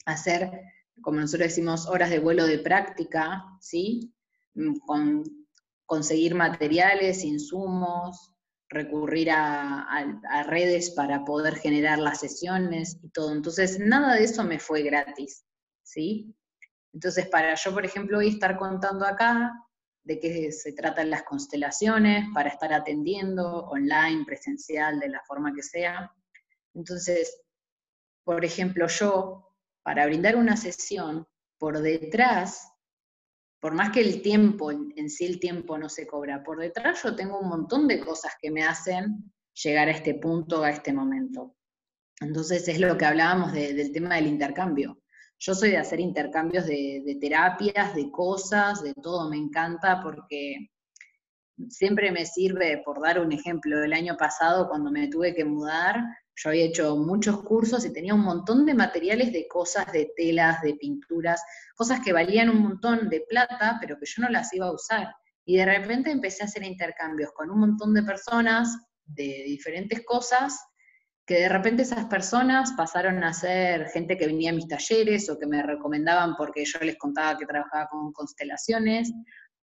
[0.06, 0.50] hacer,
[1.02, 4.14] como nosotros decimos, horas de vuelo de práctica, ¿sí?
[4.54, 5.24] Mm, con,
[5.90, 8.32] conseguir materiales, insumos,
[8.68, 13.32] recurrir a, redes para poder generar las sesiones y todo.
[13.32, 15.44] Entonces, nada de eso me fue gratis,
[15.82, 16.32] ¿sí?
[16.92, 19.52] Entonces, para yo, por ejemplo, estar contando acá,
[20.04, 25.64] de qué se tratan las constelaciones, para estar atendiendo online, presencial, de la forma que
[25.64, 26.14] sea.
[26.74, 27.42] Entonces,
[28.24, 31.26] por ejemplo, yo, para brindar una sesión,
[31.58, 32.72] por detrás,
[33.60, 37.14] por más que el tiempo, en sí el tiempo no se cobra, por detrás yo
[37.14, 41.54] tengo un montón de cosas que me hacen llegar a este punto, a este momento.
[42.20, 45.00] Entonces es lo que hablábamos del tema del intercambio.
[45.38, 50.70] Yo soy de hacer intercambios de, terapias, de cosas, de todo, me encanta porque
[51.68, 55.96] siempre me sirve, por dar un ejemplo, el año pasado cuando me tuve que mudar,
[56.42, 60.62] yo había hecho muchos cursos y tenía un montón de materiales de cosas, de telas,
[60.62, 61.42] de pinturas,
[61.74, 65.08] cosas que valían un montón de plata, pero que yo no las iba a usar.
[65.44, 68.74] Y de repente empecé a hacer intercambios con un montón de personas
[69.04, 70.58] de diferentes cosas
[71.26, 75.38] que de repente esas personas pasaron a ser gente que venía a mis talleres o
[75.38, 79.12] que me recomendaban porque yo les contaba que trabajaba con constelaciones,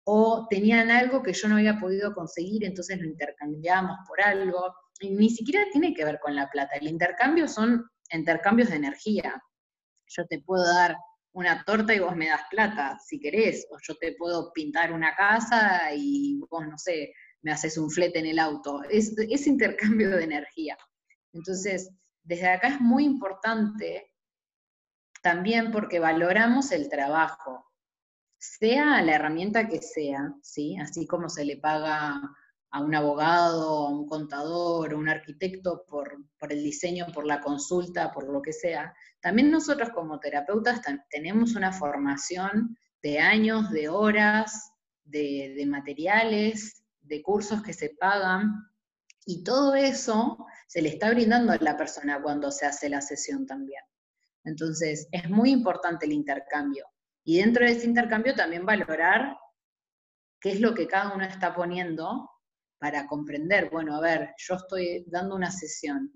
[0.03, 4.75] o tenían algo que yo no había podido conseguir, entonces lo intercambiábamos por algo.
[5.01, 9.41] Ni siquiera tiene que ver con la plata, el intercambio son intercambios de energía.
[10.07, 10.95] Yo te puedo dar
[11.33, 15.13] una torta y vos me das plata, si querés, o yo te puedo pintar una
[15.15, 18.83] casa y vos, no sé, me haces un flete en el auto.
[18.89, 20.77] Es, es intercambio de energía.
[21.33, 21.91] Entonces,
[22.23, 24.11] desde acá es muy importante
[25.21, 27.65] también porque valoramos el trabajo,
[28.37, 30.77] sea la herramienta que sea, ¿sí?
[30.77, 32.21] así como se le paga
[32.75, 36.17] a un abogado, a un contador, a un arquitecto por,
[36.49, 41.71] el diseño, por la consulta, por lo que sea, también nosotros como terapeutas tenemos una
[41.71, 44.73] formación de años, de horas,
[45.05, 48.51] de materiales, de cursos que se pagan,
[49.25, 53.45] y todo eso se le está brindando a la persona cuando se hace la sesión
[53.45, 53.83] también.
[54.43, 56.85] Entonces, es muy importante el intercambio.
[57.23, 59.37] Y dentro de ese intercambio también valorar
[60.41, 62.29] qué es lo que cada uno está poniendo
[62.79, 66.11] para comprender, bueno, a ver, yo estoy dando una sesión.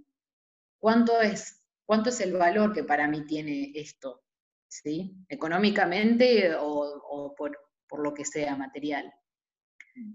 [0.80, 4.24] ¿Cuánto es, cuánto es el valor que para mí tiene esto?
[4.68, 5.16] ¿Sí?
[5.28, 7.58] Económicamente o, o por,
[7.88, 9.12] por lo que sea, material.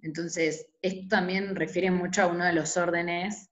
[0.02, 3.50] Entonces, esto también refiere mucho a uno de los órdenes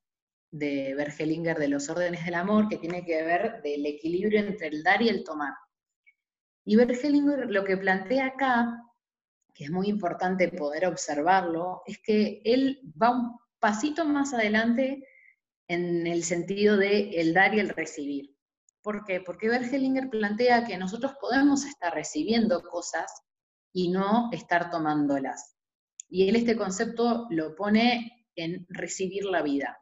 [0.50, 4.82] de Bergelinger, de los órdenes del amor, que tiene que ver del equilibrio entre el
[4.82, 5.54] dar y el tomar.
[6.64, 8.80] Y Bergelinger lo que plantea acá,
[9.54, 15.06] que es muy importante poder observarlo, es que él va un pasito más adelante
[15.68, 18.34] en el sentido de el dar y el recibir.
[18.82, 19.20] ¿Por qué?
[19.20, 23.22] Porque Bergelinger plantea que nosotros podemos estar recibiendo cosas
[23.72, 25.56] y no estar tomándolas.
[26.08, 29.78] Y él este concepto lo pone en recibir la vida.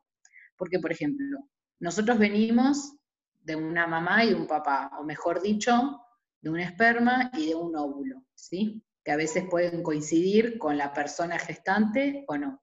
[0.56, 1.48] Porque, por ejemplo,
[1.78, 2.94] nosotros venimos
[3.40, 5.98] de una mamá y de un papá, o mejor dicho,
[6.40, 8.82] de un esperma y de un óvulo, ¿sí?
[9.04, 12.62] Que a veces pueden coincidir con la persona gestante o no.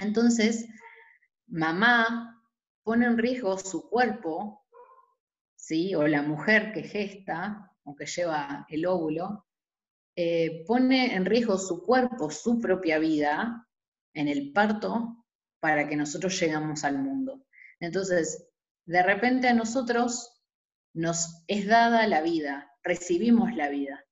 [0.00, 0.68] Entonces,
[1.46, 2.42] mamá
[2.82, 4.64] pone en riesgo su cuerpo,
[5.56, 5.94] ¿sí?
[5.94, 9.46] O la mujer que gesta, o que lleva el óvulo,
[10.14, 13.68] eh, pone en riesgo su cuerpo, su propia vida,
[14.14, 15.24] en el parto,
[15.60, 17.44] para que nosotros llegamos al mundo.
[17.80, 18.48] Entonces,
[18.86, 20.32] de repente a nosotros
[20.94, 24.05] nos es dada la vida, recibimos la vida.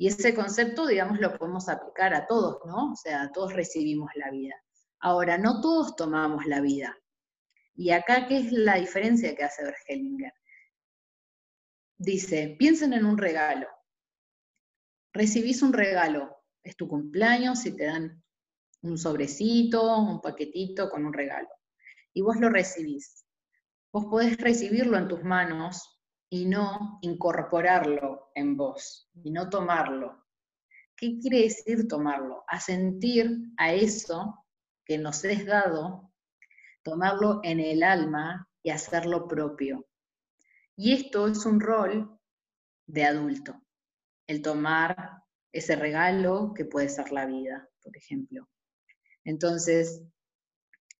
[0.00, 2.92] Y ese concepto, digamos, lo podemos aplicar a todos, ¿no?
[2.92, 4.54] O sea, todos recibimos la vida.
[4.98, 6.98] Ahora, no todos tomamos la vida.
[7.74, 10.32] Y acá, ¿qué es la diferencia que hace Bergelinger?
[11.98, 13.68] Dice, piensen en un regalo.
[15.12, 18.24] Recibís un regalo, es tu cumpleaños y te dan
[18.80, 21.50] un sobrecito, un paquetito con un regalo.
[22.14, 23.26] Y vos lo recibís.
[23.92, 25.99] Vos podés recibirlo en tus manos
[26.30, 30.26] y no incorporarlo en vos, y no tomarlo.
[30.96, 32.44] ¿Qué quiere decir tomarlo?
[32.46, 34.46] A sentir a eso
[34.84, 36.12] que nos es dado,
[36.84, 39.88] tomarlo en el alma y hacerlo propio.
[40.76, 42.18] Y esto es un rol
[42.86, 43.60] de adulto,
[44.26, 45.22] el tomar
[45.52, 48.48] ese regalo que puede ser la vida, por ejemplo.
[49.24, 50.04] Entonces,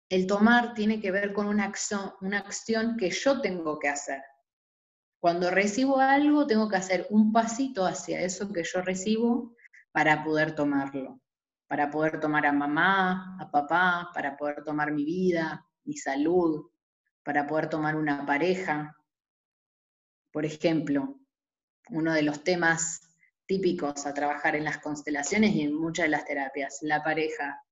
[0.09, 4.21] el tomar tiene que ver con una acción, una acción que yo tengo que hacer.
[5.21, 9.55] Cuando recibo algo, tengo que hacer un pasito hacia eso que yo recibo
[9.93, 11.21] para poder tomarlo,
[11.69, 16.71] para poder tomar a mamá, a papá, para poder tomar mi vida, mi salud,
[17.23, 18.97] para poder tomar una pareja.
[20.33, 21.21] Por ejemplo,
[21.91, 23.03] uno de los temas
[23.45, 27.63] típicos a trabajar en las constelaciones y en muchas de las terapias, la pareja.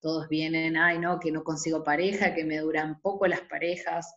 [0.00, 4.14] Todos vienen, ay no, que no consigo pareja, que me duran poco las parejas,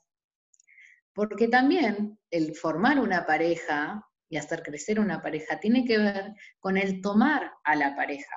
[1.18, 6.78] porque también el formar una pareja y hacer crecer una pareja tiene que ver con
[6.78, 8.36] el tomar a la pareja.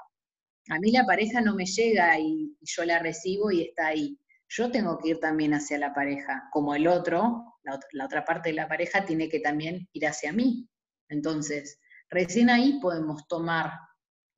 [0.71, 4.19] A mí la pareja no me llega y yo la recibo y está ahí.
[4.49, 8.55] Yo tengo que ir también hacia la pareja, como el otro, la, otra parte de
[8.55, 10.67] la pareja tiene que también ir hacia mí.
[11.11, 11.79] Entonces,
[12.09, 13.73] recién ahí podemos tomar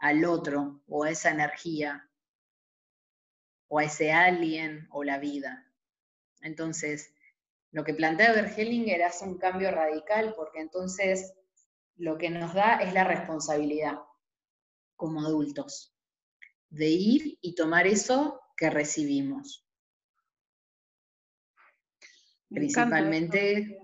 [0.01, 2.11] al otro o a esa energía
[3.69, 5.65] o a ese alguien o la vida.
[6.41, 7.15] Entonces,
[7.73, 11.35] lo que plantea Bergelinger hace un cambio radical porque entonces
[11.97, 13.99] lo que nos da es la responsabilidad
[14.97, 15.97] como adultos
[16.69, 19.67] de ir y tomar eso que recibimos.
[22.49, 23.79] Principalmente.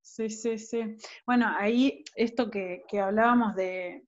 [0.00, 0.96] Sí, sí, sí.
[1.26, 4.06] Bueno, ahí esto que, hablábamos de,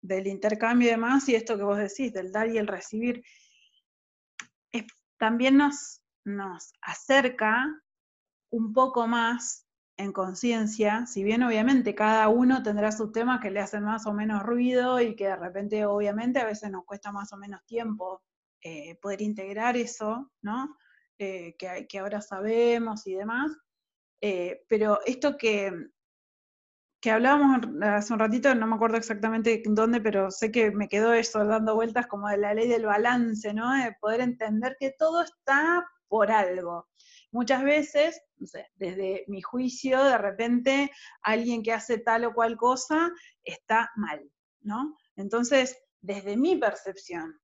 [0.00, 3.24] del intercambio y demás, y esto que vos decís, del dar y el recibir,
[5.18, 7.66] también nos, nos acerca
[8.50, 13.60] un poco más en conciencia, si bien obviamente cada uno tendrá sus temas que le
[13.60, 17.32] hacen más o menos ruido y que de repente obviamente a veces nos cuesta más
[17.32, 18.22] o menos tiempo
[18.62, 20.76] eh, poder integrar eso, ¿no?
[21.18, 23.52] Eh, que, ahora sabemos y demás.
[24.22, 25.72] Eh, pero esto que,
[27.00, 31.12] que hablábamos hace un ratito, no me acuerdo exactamente dónde, pero sé que me quedó
[31.12, 33.70] eso dando vueltas como de la ley del balance, ¿no?
[33.74, 36.88] De poder entender que todo está por algo.
[37.32, 38.20] Muchas veces,
[38.74, 40.90] desde mi juicio, de repente
[41.22, 43.10] alguien que hace tal o cual cosa
[43.44, 44.28] está mal,
[44.62, 44.96] ¿no?
[45.16, 47.40] Entonces, desde mi percepción,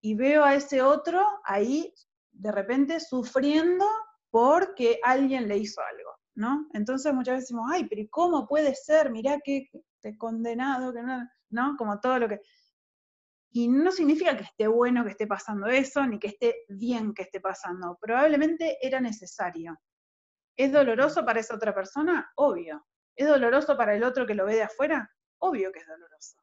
[0.00, 1.92] y veo a ese otro ahí,
[2.30, 3.84] de repente, sufriendo
[4.30, 6.68] porque alguien le hizo algo, ¿no?
[6.72, 9.10] Entonces muchas veces decimos, ay, pero ¿cómo puede ser?
[9.10, 9.68] Mirá que
[10.00, 11.76] te condenado, que no, ¿no?
[11.76, 12.40] Como todo lo que...
[13.50, 17.22] Y no significa que esté bueno que esté pasando eso, ni que esté bien que
[17.22, 17.98] esté pasando.
[18.00, 19.78] Probablemente era necesario.
[20.56, 22.30] ¿Es doloroso para esa otra persona?
[22.36, 22.86] Obvio.
[23.16, 25.10] ¿Es doloroso para el otro que lo ve de afuera?
[25.38, 26.36] Obvio que es doloroso.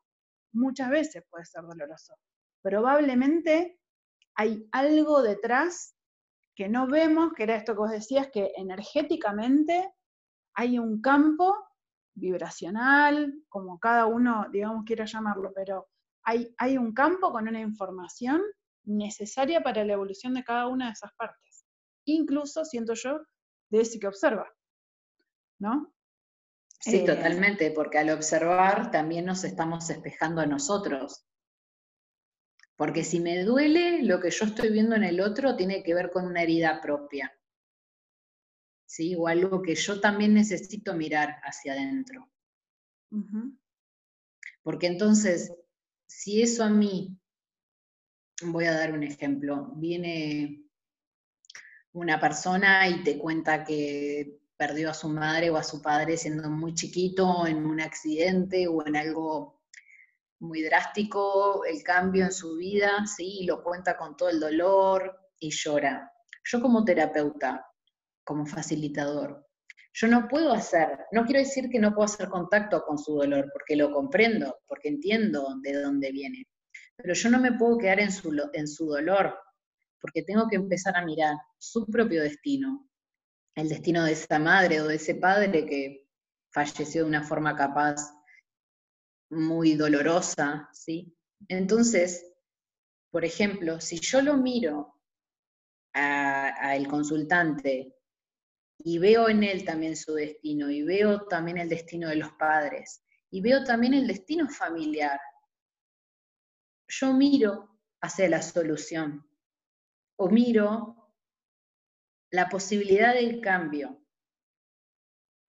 [0.54, 2.16] Muchas veces puede ser doloroso.
[2.62, 3.80] Probablemente
[4.36, 5.96] hay algo detrás
[6.56, 9.94] que no vemos, que era esto que vos decías, que energéticamente
[10.54, 11.56] hay un campo
[12.16, 15.90] vibracional, como cada uno, digamos, quiera llamarlo, pero
[16.26, 18.42] hay, un campo con una información
[18.84, 21.66] necesaria para la evolución de cada una de esas partes.
[22.06, 23.20] Incluso, siento yo,
[23.70, 24.48] de ese que observa.
[25.60, 25.94] ¿No?
[26.80, 31.26] Sí, eh, totalmente, porque al observar también nos estamos espejando a nosotros.
[32.76, 36.12] Porque si me duele, lo que yo estoy viendo en el otro tiene que ver
[36.12, 37.32] con una herida propia.
[38.86, 39.16] ¿sí?
[39.16, 42.30] O algo que yo también necesito mirar hacia adentro.
[44.64, 45.54] Porque entonces,
[46.08, 47.18] si eso a mí,
[48.44, 50.64] voy a dar un ejemplo, viene
[51.94, 56.50] una persona y te cuenta que perdió a su madre o a su padre siendo
[56.50, 59.62] muy chiquito en un accidente o en algo
[60.40, 65.50] muy drástico, el cambio en su vida, sí, lo cuenta con todo el dolor y
[65.50, 66.12] llora.
[66.44, 67.66] Yo como terapeuta,
[68.24, 69.45] como facilitador,
[69.98, 73.50] yo no puedo hacer, no quiero decir que no puedo hacer contacto con su dolor,
[73.54, 76.46] porque lo comprendo, porque entiendo de dónde viene,
[76.98, 79.40] pero yo no me puedo quedar en su, en su dolor,
[80.02, 82.90] porque tengo que empezar a mirar su propio destino,
[83.56, 86.10] el destino de esa madre o de ese padre que
[86.52, 87.96] falleció de una forma capaz
[89.30, 91.16] muy dolorosa, ¿sí?
[91.48, 92.34] Entonces,
[93.12, 95.00] por ejemplo, si yo lo miro
[95.94, 97.96] al consultante
[98.78, 103.04] y veo en él también su destino, y veo también el destino de los padres,
[103.30, 105.20] y veo también el destino familiar,
[106.88, 109.28] yo miro hacia la solución,
[110.18, 111.14] o miro
[112.32, 114.02] la posibilidad del cambio.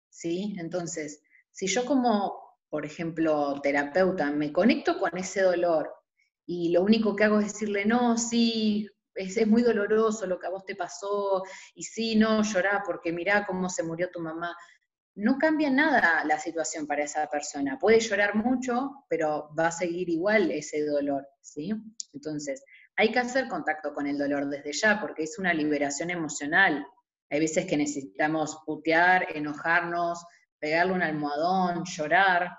[0.08, 0.54] ¿Sí?
[0.58, 5.92] Entonces, si yo como, por ejemplo, terapeuta, me conecto con ese dolor
[6.46, 10.50] y lo único que hago es decirle, no, sí, es, muy doloroso lo que a
[10.50, 11.42] vos te pasó,
[11.74, 14.56] y sí, no, llorá porque mirá cómo se murió tu mamá.
[15.14, 17.78] No cambia nada la situación para esa persona.
[17.78, 21.72] Puede llorar mucho, pero va a seguir igual ese dolor, ¿sí?
[22.12, 22.62] Entonces,
[22.96, 26.86] hay que hacer contacto con el dolor desde ya, porque es una liberación emocional.
[27.30, 30.22] Hay veces que necesitamos putear, enojarnos,
[30.58, 32.50] pegarle un almohadón, llorar.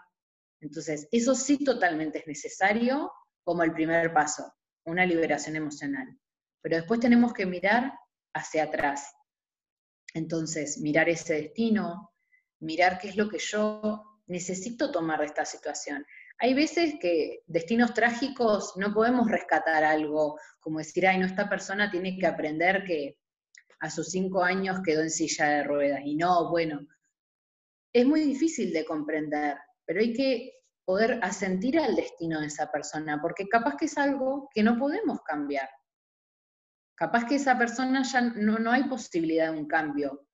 [0.60, 3.12] Entonces, eso sí totalmente es necesario
[3.43, 4.51] como el primer paso,
[4.84, 6.08] una liberación emocional
[6.68, 7.93] pero después tenemos que mirar
[8.34, 9.15] hacia atrás.
[10.13, 12.11] Entonces, mirar ese destino,
[12.59, 16.05] mirar qué es lo que yo necesito tomar de esta situación.
[16.39, 21.89] Hay veces que destinos trágicos no podemos rescatar algo, como decir, ay, no, esta persona
[21.89, 23.18] tiene que aprender que
[23.80, 26.01] a sus cinco años quedó en silla de ruedas.
[26.03, 26.86] Y no, bueno,
[27.93, 29.55] es muy difícil de comprender,
[29.86, 30.51] pero hay que
[30.84, 35.22] poder asentir al destino de esa persona, porque capaz que es algo que no podemos
[35.22, 35.70] cambiar.
[36.97, 40.27] Capaz que esa persona ya no, no hay posibilidad de un cambio.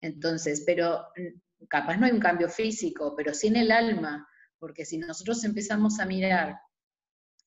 [0.00, 4.26] Entonces, pero mm, capaz no hay un cambio físico, pero sí en el alma,
[4.58, 6.58] porque si nosotros empezamos a mirar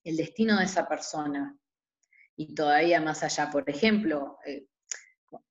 [0.04, 1.58] el destino de esa persona
[2.36, 4.68] y todavía más allá, por ejemplo, eh,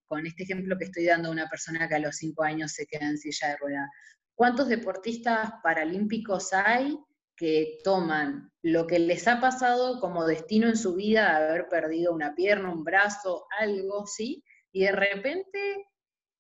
[0.06, 2.86] con este ejemplo que estoy dando a una persona que a los cinco años se
[2.86, 3.90] queda en silla de rueda,
[4.36, 6.96] ¿cuántos deportistas paralímpicos hay
[7.41, 12.12] que toman lo que les ha pasado como destino en su vida, de haber perdido
[12.12, 14.45] una pierna, un brazo, algo, ¿sí?
[14.72, 15.88] Y de repente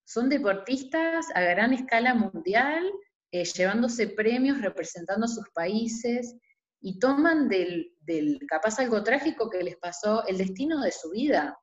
[0.04, 2.92] son deportistas a gran escala mundial,
[3.32, 6.36] eh, llevándose premios, representando a sus países,
[6.82, 11.58] y toman del, del, capaz algo trágico que les pasó, el destino de su vida.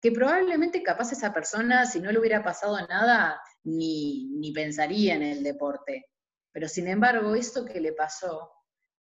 [0.00, 5.24] Que probablemente capaz esa persona, si no le hubiera pasado nada, ni, ni pensaría en
[5.24, 6.06] el deporte.
[6.54, 8.52] Pero sin embargo, esto que le pasó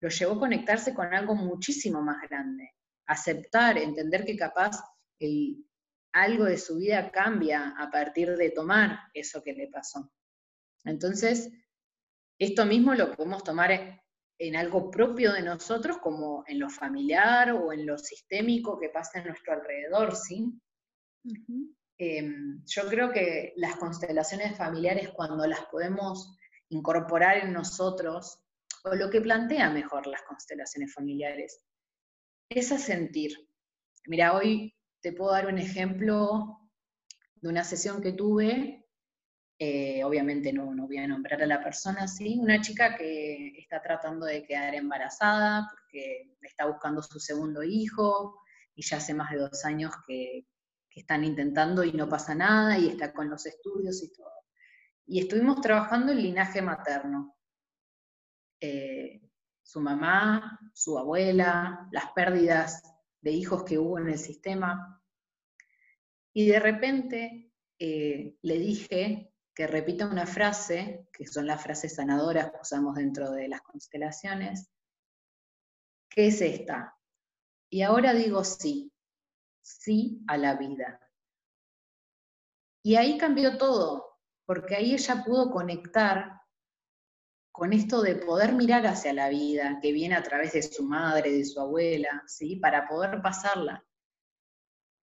[0.01, 2.75] lo llevó a conectarse con algo muchísimo más grande,
[3.07, 4.77] aceptar, entender que capaz
[6.11, 10.11] algo de su vida cambia a partir de tomar eso que le pasó.
[10.83, 11.49] Entonces,
[12.37, 13.71] esto mismo lo podemos tomar
[14.37, 19.19] en, algo propio de nosotros, como en lo familiar o en lo sistémico que pasa
[19.19, 20.51] en nuestro alrededor, ¿sí?
[21.97, 26.37] Em, yo creo que las constelaciones familiares, cuando las podemos
[26.69, 28.39] incorporar en nosotros,
[28.83, 31.61] o lo que plantea mejor las constelaciones familiares,
[32.49, 33.49] es a sentir.
[34.05, 36.59] Mira, hoy te puedo dar un ejemplo
[37.35, 38.85] de una sesión que tuve,
[39.59, 43.81] eh, obviamente no, no voy a nombrar a la persona, sí, una chica que está
[43.81, 48.39] tratando de quedar embarazada porque está buscando su segundo hijo
[48.75, 50.45] y ya hace más de dos años que,
[50.89, 54.36] que están intentando y no pasa nada y está con los estudios y todo
[55.07, 57.35] y estuvimos trabajando el linaje materno.
[58.59, 59.21] Eh,
[59.63, 62.83] su mamá, su abuela, las pérdidas
[63.21, 65.01] de hijos que hubo en el sistema.
[66.33, 72.51] Y de repente eh, le dije que repita una frase, que son las frases sanadoras
[72.51, 74.69] que usamos dentro de las constelaciones,
[76.09, 76.95] que es esta.
[77.69, 78.91] Y ahora digo sí,
[79.61, 80.99] sí a la vida.
[82.83, 84.06] Y ahí cambió todo,
[84.47, 86.41] porque ahí ella pudo conectar
[87.51, 91.31] con esto de poder mirar hacia la vida que viene a través de su madre,
[91.31, 92.55] de su abuela, ¿sí?
[92.55, 93.85] Para poder pasarla.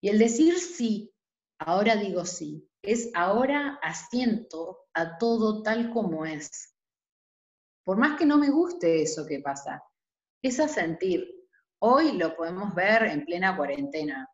[0.03, 1.14] Y el decir sí,
[1.59, 6.74] ahora digo sí, es ahora asiento a todo tal como es.
[7.84, 9.82] Por más que no me guste eso que pasa,
[10.43, 11.26] es sentir.
[11.78, 14.28] Hoy lo podemos ver en plena cuarentena.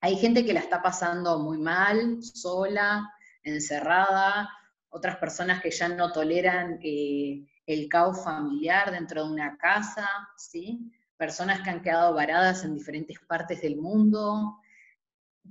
[0.00, 3.12] Hay gente que la está pasando muy mal, sola,
[3.44, 4.50] encerrada,
[4.88, 10.92] otras personas que ya no toleran eh, el caos familiar dentro de una casa, ¿sí?
[11.22, 14.58] personas que han quedado varadas en diferentes partes del mundo.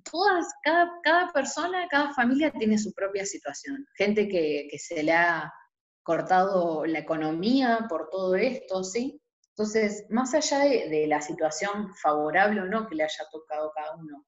[0.03, 3.87] Todas, cada, cada persona, cada familia tiene su propia situación.
[3.95, 5.53] Gente que, se le ha
[6.03, 9.21] cortado la economía por todo esto, ¿sí?
[9.51, 14.25] Entonces, más allá de, la situación favorable o no que le haya tocado cada uno,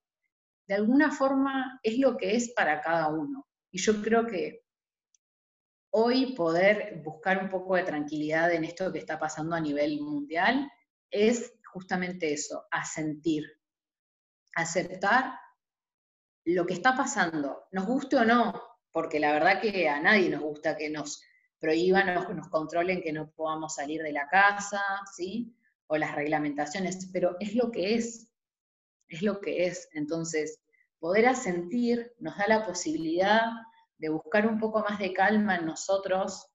[0.66, 3.46] de alguna forma es lo que es para cada uno.
[3.74, 4.64] Y yo creo que
[5.90, 10.72] hoy poder buscar un poco de tranquilidad en esto que está pasando a nivel mundial
[11.10, 13.46] es justamente eso, asentir,
[14.54, 15.34] aceptar
[16.46, 18.62] lo que está pasando, nos guste o no,
[18.92, 21.24] porque la verdad que a nadie nos gusta que nos
[21.60, 24.84] prohíban o nos controlen que no podamos salir de la casa,
[25.16, 25.58] ¿sí?
[25.88, 28.30] O las reglamentaciones, pero es lo que es,
[29.08, 29.90] es lo que es.
[29.94, 30.63] Entonces,
[31.04, 33.42] poder asentir nos da la posibilidad
[33.98, 36.50] de buscar un poco más de calma en nosotros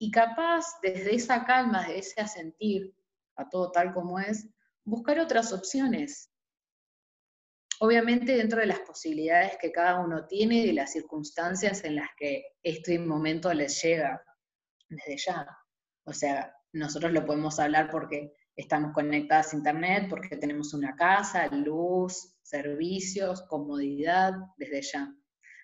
[0.00, 2.96] y capaz desde esa calma, desde ese asentir
[3.36, 4.48] a todo tal como es,
[4.82, 6.32] buscar otras opciones,
[7.80, 12.08] obviamente dentro de las posibilidades que cada uno tiene y de las circunstancias en las
[12.16, 14.24] que este momento les llega
[14.88, 15.46] desde ya.
[16.04, 21.46] O sea, nosotros lo podemos hablar porque estamos conectadas a Internet, porque tenemos una casa,
[21.48, 25.14] luz, servicios, comodidad, desde ya.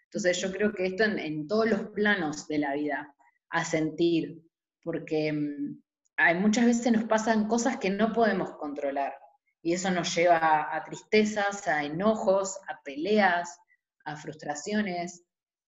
[0.04, 3.14] Entonces yo creo que esto en, todos los planos de la vida,
[3.50, 4.42] a sentir,
[4.82, 5.82] porque mm,
[6.16, 9.14] hay, muchas veces nos pasan cosas que no podemos controlar
[9.60, 13.58] y eso nos lleva a tristezas, a enojos, a peleas,
[14.04, 15.24] a frustraciones,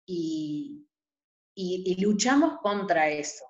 [0.06, 0.86] y,
[2.00, 3.46] luchamos contra eso,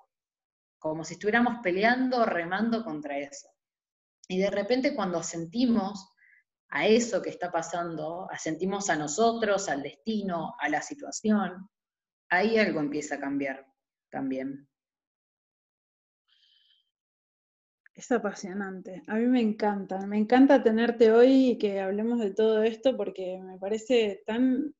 [0.78, 3.48] como si estuviéramos peleando, remando contra eso.
[4.28, 6.12] Y de repente cuando sentimos
[6.68, 11.68] a eso que está pasando, asentimos a nosotros, al destino, a la situación,
[12.30, 13.66] ahí algo empieza a cambiar
[14.10, 14.68] también.
[17.94, 19.02] Es apasionante.
[19.06, 20.04] A mí me encanta.
[20.06, 24.74] Me encanta tenerte hoy y que hablemos de todo esto porque me parece tan,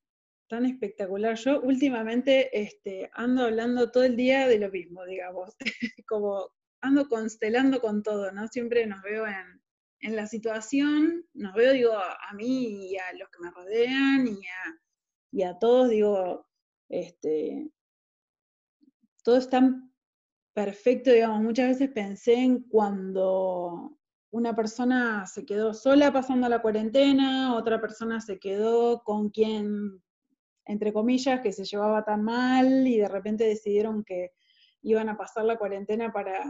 [0.49, 1.37] tan espectacular.
[1.37, 5.55] Yo últimamente este, ando hablando todo el día de lo mismo, digamos.
[6.09, 6.51] Como
[6.85, 8.47] ando constelando con todo, ¿no?
[8.49, 9.63] Siempre nos veo en,
[10.15, 14.81] la situación, nos veo, digo, a mí y a los que me rodean y a,
[15.33, 16.47] y a todos, digo,
[16.91, 17.71] este,
[19.23, 19.95] todo es tan
[20.53, 23.99] perfecto, digamos, muchas veces pensé en cuando
[24.31, 30.03] una persona se quedó sola pasando la cuarentena, otra persona se quedó con quien,
[30.67, 34.33] entre comillas, que se llevaba tan mal y de repente decidieron que
[34.85, 36.45] iban a pasar la cuarentena para,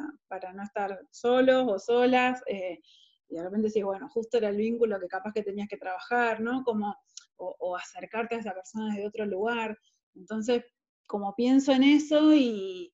[0.52, 2.42] no estar solos o solas.
[2.46, 2.80] Eh,
[3.28, 6.40] y de repente decís, bueno, justo era el vínculo que capaz que tenías que trabajar,
[6.40, 6.62] ¿no?
[6.64, 6.94] Como,
[7.36, 9.78] o, acercarte a esa persona de otro lugar.
[10.14, 10.64] Entonces,
[11.06, 12.92] como pienso en eso y,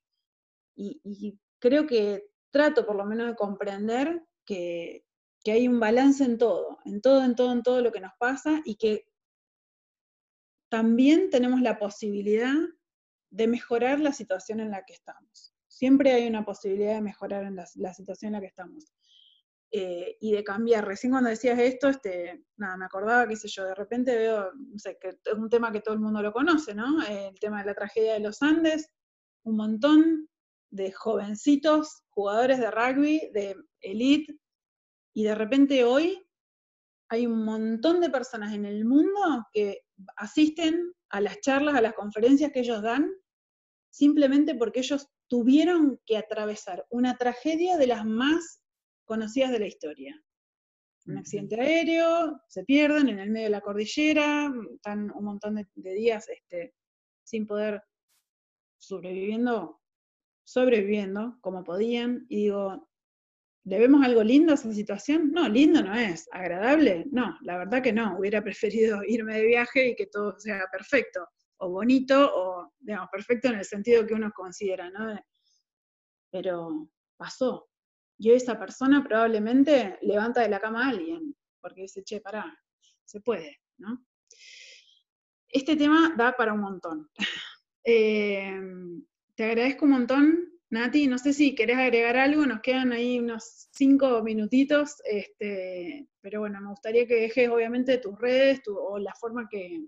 [0.76, 5.04] y, creo que trato por lo menos de comprender que,
[5.46, 8.60] hay un balance en todo, en todo, en todo, en todo lo que nos pasa
[8.64, 9.06] y que
[10.68, 12.54] también tenemos la posibilidad
[13.30, 15.54] de mejorar la situación en la que estamos.
[15.68, 18.92] Siempre hay una posibilidad de mejorar en la, situación en la que estamos.
[19.72, 20.84] Eh, y de cambiar.
[20.84, 24.78] Recién cuando decías esto, este, nada, me acordaba, qué sé yo, de repente veo, no
[24.78, 27.00] sé, que es un tema que todo el mundo lo conoce, ¿no?
[27.06, 28.90] El tema de la tragedia de los Andes,
[29.44, 30.28] un montón
[30.70, 34.36] de jovencitos jugadores de rugby, de elite,
[35.14, 36.20] y de repente hoy
[37.08, 39.82] hay un montón de personas en el mundo que
[40.16, 43.10] asisten a las charlas, a las conferencias que ellos dan,
[43.90, 48.62] simplemente porque ellos tuvieron que atravesar una tragedia de las más
[49.04, 50.20] conocidas de la historia.
[51.06, 55.94] Un accidente aéreo, se pierden en el medio de la cordillera, están un montón de,
[55.94, 56.74] días este,
[57.24, 57.82] sin poder
[58.78, 59.80] sobreviviendo
[60.50, 62.88] sobreviviendo como podían, y digo,
[63.64, 65.30] ¿le vemos algo lindo a esa situación?
[65.30, 66.28] No, lindo no es.
[66.32, 67.06] ¿Agradable?
[67.12, 68.18] No, la verdad que no.
[68.18, 71.24] Hubiera preferido irme de viaje y que todo sea perfecto,
[71.60, 75.18] o bonito, o, digamos, perfecto en el sentido que uno considera, ¿no?
[76.30, 77.68] Pero pasó.
[78.18, 82.54] Y esa persona probablemente levanta de la cama a alguien, porque dice, che, pará,
[83.04, 84.04] se puede, ¿no?
[85.48, 87.10] Este tema da para un montón.
[87.82, 88.60] Eh,
[89.34, 93.68] te agradezco un montón Nati, no sé si querés agregar algo, nos quedan ahí unos
[93.72, 99.48] cinco minutitos, este, pero bueno, me gustaría que dejes obviamente tus redes o la forma
[99.50, 99.80] que,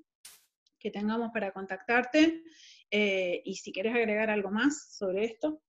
[0.90, 2.42] tengamos para contactarte
[2.90, 5.62] eh, y si querés agregar algo más sobre esto.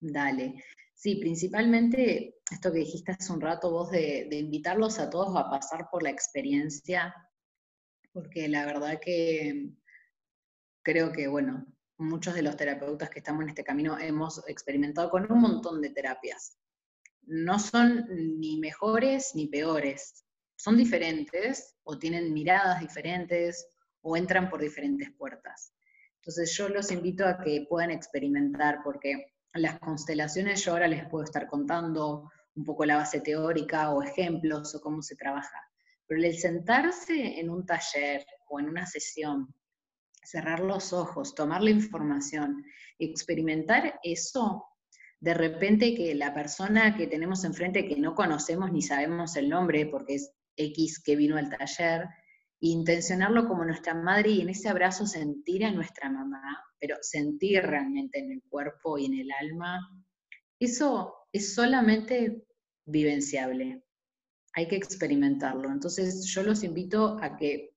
[0.00, 0.62] Dale.
[0.94, 5.50] Sí, principalmente esto que dijiste hace un rato vos de, de invitarlos a todos a
[5.50, 7.14] pasar por la experiencia,
[8.12, 9.70] porque la verdad que
[10.82, 11.66] creo que, bueno,
[11.98, 15.90] muchos de los terapeutas que estamos en este camino hemos experimentado con un montón de
[15.90, 16.58] terapias.
[17.22, 18.06] No son
[18.38, 20.24] ni mejores ni peores,
[20.56, 23.68] son diferentes o tienen miradas diferentes
[24.08, 25.72] o entran por diferentes puertas.
[26.20, 31.24] Entonces yo los invito a que puedan experimentar porque las constelaciones yo ahora les puedo
[31.24, 35.60] estar contando un poco la base teórica o ejemplos o cómo se trabaja.
[36.06, 39.52] Pero el sentarse en un taller o en una sesión
[40.22, 42.64] cerrar los ojos, tomar la información,
[43.00, 44.66] experimentar eso,
[45.18, 49.86] de repente que la persona que tenemos enfrente que no conocemos ni sabemos el nombre
[49.86, 52.06] porque es X que vino al taller,
[52.60, 58.18] intencionarlo como nuestra madre y en ese abrazo sentir a nuestra mamá, pero sentir realmente
[58.18, 59.80] en el cuerpo y en el alma,
[60.58, 62.46] eso es solamente
[62.86, 63.82] vivenciable.
[64.54, 65.70] Hay que experimentarlo.
[65.70, 67.74] Entonces yo los invito a que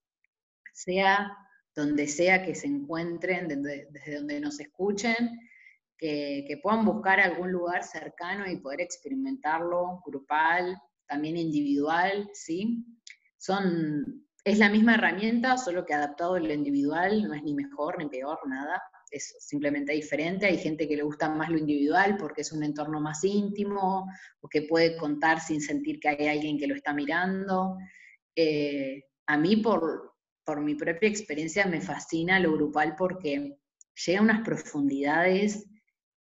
[0.73, 1.35] sea
[1.75, 5.39] donde sea que se encuentren, desde, donde nos escuchen,
[5.97, 10.77] que, puedan buscar algún lugar cercano y poder experimentarlo, grupal,
[11.07, 12.85] también individual, ¿sí?
[13.37, 17.97] Son, es la misma herramienta, solo que adaptado a lo individual, no es ni mejor
[17.97, 18.81] ni peor, nada,
[19.11, 20.45] es simplemente diferente.
[20.45, 24.07] Hay gente que le gusta más lo individual porque es un entorno más íntimo,
[24.39, 27.77] o que puede contar sin sentir que hay alguien que lo está mirando.
[28.35, 30.13] Eh, a mí, por,
[30.43, 33.59] por mi propia experiencia, me fascina lo grupal porque
[34.05, 35.67] llega a unas profundidades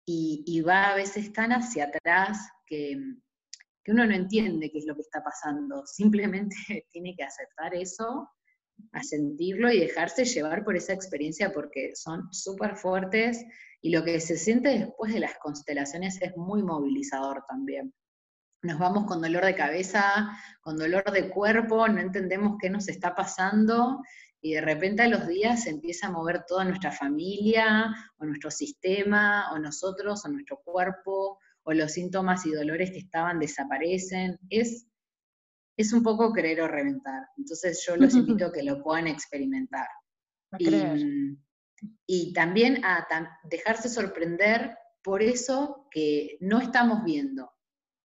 [0.06, 2.98] y, va a veces tan hacia atrás que,
[3.84, 5.84] que, uno no entiende qué es lo que está pasando.
[5.86, 8.28] Simplemente tiene que aceptar eso,
[8.92, 13.44] a sentirlo y dejarse llevar por esa experiencia porque son súper fuertes
[13.80, 17.94] y lo que se siente después de las constelaciones es muy movilizador también
[18.64, 23.14] nos vamos con dolor de cabeza, con dolor de cuerpo, no entendemos qué nos está
[23.14, 24.00] pasando
[24.40, 28.50] y de repente a los días se empieza a mover toda nuestra familia o nuestro
[28.50, 34.38] sistema o nosotros o nuestro cuerpo o los síntomas y dolores que estaban desaparecen.
[34.48, 34.86] Es,
[35.76, 37.22] es un poco creer o reventar.
[37.36, 39.88] Entonces yo los invito a que lo puedan experimentar.
[40.58, 40.70] Y,
[42.06, 43.06] y, también a
[43.50, 47.50] dejarse sorprender por eso que no estamos viendo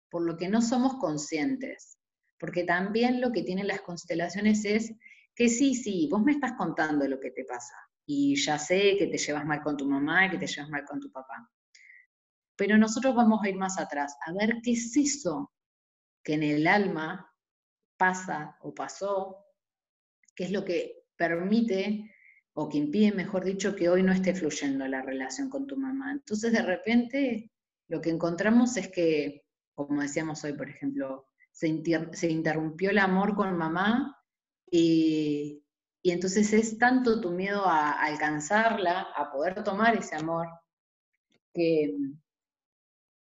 [0.09, 1.97] por lo que no somos conscientes.
[2.39, 4.93] Porque también lo que tienen las constelaciones es
[5.35, 7.75] que sí, sí, vos me estás contando lo que te pasa.
[8.05, 10.85] Y ya sé que te llevas mal con tu mamá y que te llevas mal
[10.85, 11.49] con tu papá.
[12.57, 15.51] Pero nosotros vamos a ir más atrás, a ver qué es eso
[16.23, 17.33] que en el alma
[17.97, 19.45] pasa o pasó,
[20.35, 22.13] qué es lo que permite
[22.53, 26.11] o que impide, mejor dicho, que hoy no esté fluyendo la relación con tu mamá.
[26.11, 27.51] Entonces, de repente,
[27.87, 29.47] lo que encontramos es que
[29.77, 34.19] como decíamos hoy, por ejemplo, se, interrumpió el amor con mamá
[34.71, 35.63] y,
[36.03, 40.47] entonces es tanto tu miedo a, alcanzarla, a poder tomar ese amor,
[41.53, 41.95] que,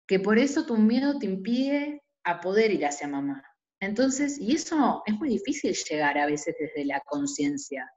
[0.10, 3.43] que por eso tu miedo te impide a poder ir hacia mamá.
[3.80, 7.88] Entonces, y eso es muy difícil llegar a veces desde la conciencia.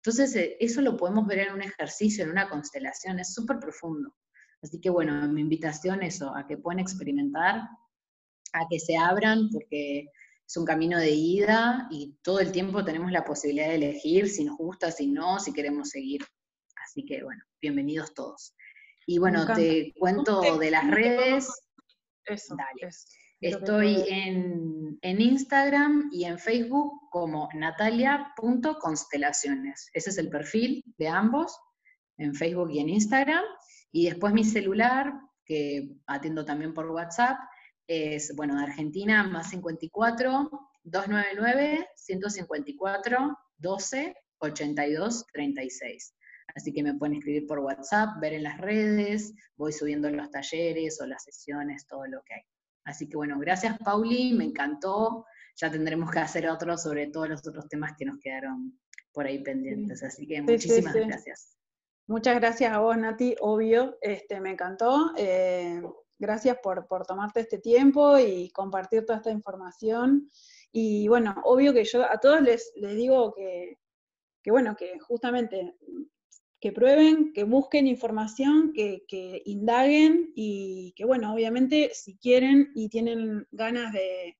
[0.00, 4.14] Entonces, eh, eso lo podemos ver en un ejercicio, en una constelación, es súper profundo.
[4.62, 7.62] Así que bueno, mi invitación es a que puedan experimentar,
[8.52, 10.06] a que se abran, porque
[10.46, 14.44] es un camino de ida y todo el tiempo tenemos la posibilidad de elegir si
[14.44, 16.24] nos gusta, si no, si queremos seguir.
[16.76, 18.54] Así que bueno, bienvenidos todos.
[19.08, 21.48] Y bueno, te cuento de las redes.
[22.26, 22.90] Eso, Dale.
[23.40, 29.88] Estoy en, en, Instagram y en Facebook como natalia.constelaciones.
[29.94, 31.58] Ese es el perfil de ambos,
[32.18, 33.42] en Facebook y en Instagram.
[33.92, 35.14] Y después mi celular,
[35.46, 37.38] que atiendo también por WhatsApp,
[37.86, 40.50] es, bueno, de Argentina, más 54
[40.82, 46.14] 299 154 12 82 36.
[46.54, 51.00] Así que me pueden escribir por WhatsApp, ver en las redes, voy subiendo los talleres
[51.00, 52.42] o las sesiones, todo lo que hay.
[52.84, 55.26] Así que bueno, gracias Pauli, me encantó.
[55.56, 58.78] Ya tendremos que hacer otro sobre todos los otros temas que nos quedaron
[59.12, 60.02] por ahí pendientes.
[60.02, 61.58] Así que muchísimas gracias.
[62.06, 65.12] Muchas gracias a vos, Nati, obvio, este, me encantó.
[65.18, 65.82] Eh,
[66.18, 70.30] gracias por, tomarte este tiempo y compartir toda esta información.
[70.72, 73.76] Y bueno, obvio que yo a todos les, les digo que,
[74.46, 75.76] bueno, que justamente
[76.60, 83.46] que prueben, que busquen información, que, indaguen y que, bueno, obviamente si quieren y tienen
[83.52, 84.36] ganas de,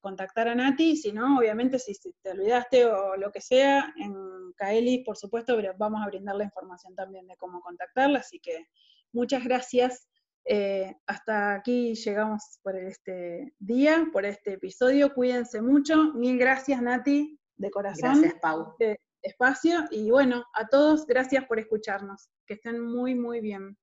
[0.00, 1.92] contactar a Nati, si no, obviamente si,
[2.22, 4.14] te olvidaste o lo que sea, en
[4.56, 8.68] Kaelis, por supuesto, vamos a brindar la información también de cómo contactarla, así que
[9.12, 10.08] muchas gracias.
[10.48, 15.12] Eh, hasta aquí llegamos por este día, por este episodio.
[15.12, 16.14] Cuídense mucho.
[16.14, 18.22] Mil gracias, Nati, de corazón.
[18.22, 18.76] Gracias, Pau
[19.22, 22.28] espacio y bueno, a todos gracias por escucharnos.
[22.46, 23.76] Que estén muy, muy bien.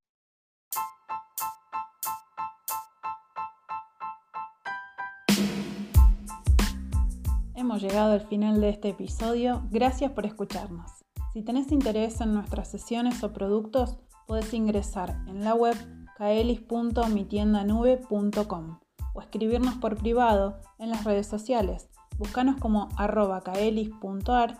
[7.56, 9.64] Hemos llegado al final de este episodio.
[9.72, 10.92] Gracias por escucharnos.
[11.34, 13.98] Si tenés interés en nuestras sesiones o productos,
[14.28, 15.76] puedes ingresar en la web
[16.18, 18.80] kaelis.mitiendanube.com
[19.14, 21.90] o escribirnos por privado en las redes sociales.
[22.18, 24.58] Búscanos como arroba kaelis.ar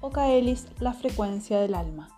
[0.00, 2.15] o Kaelis, la frecuencia del alma.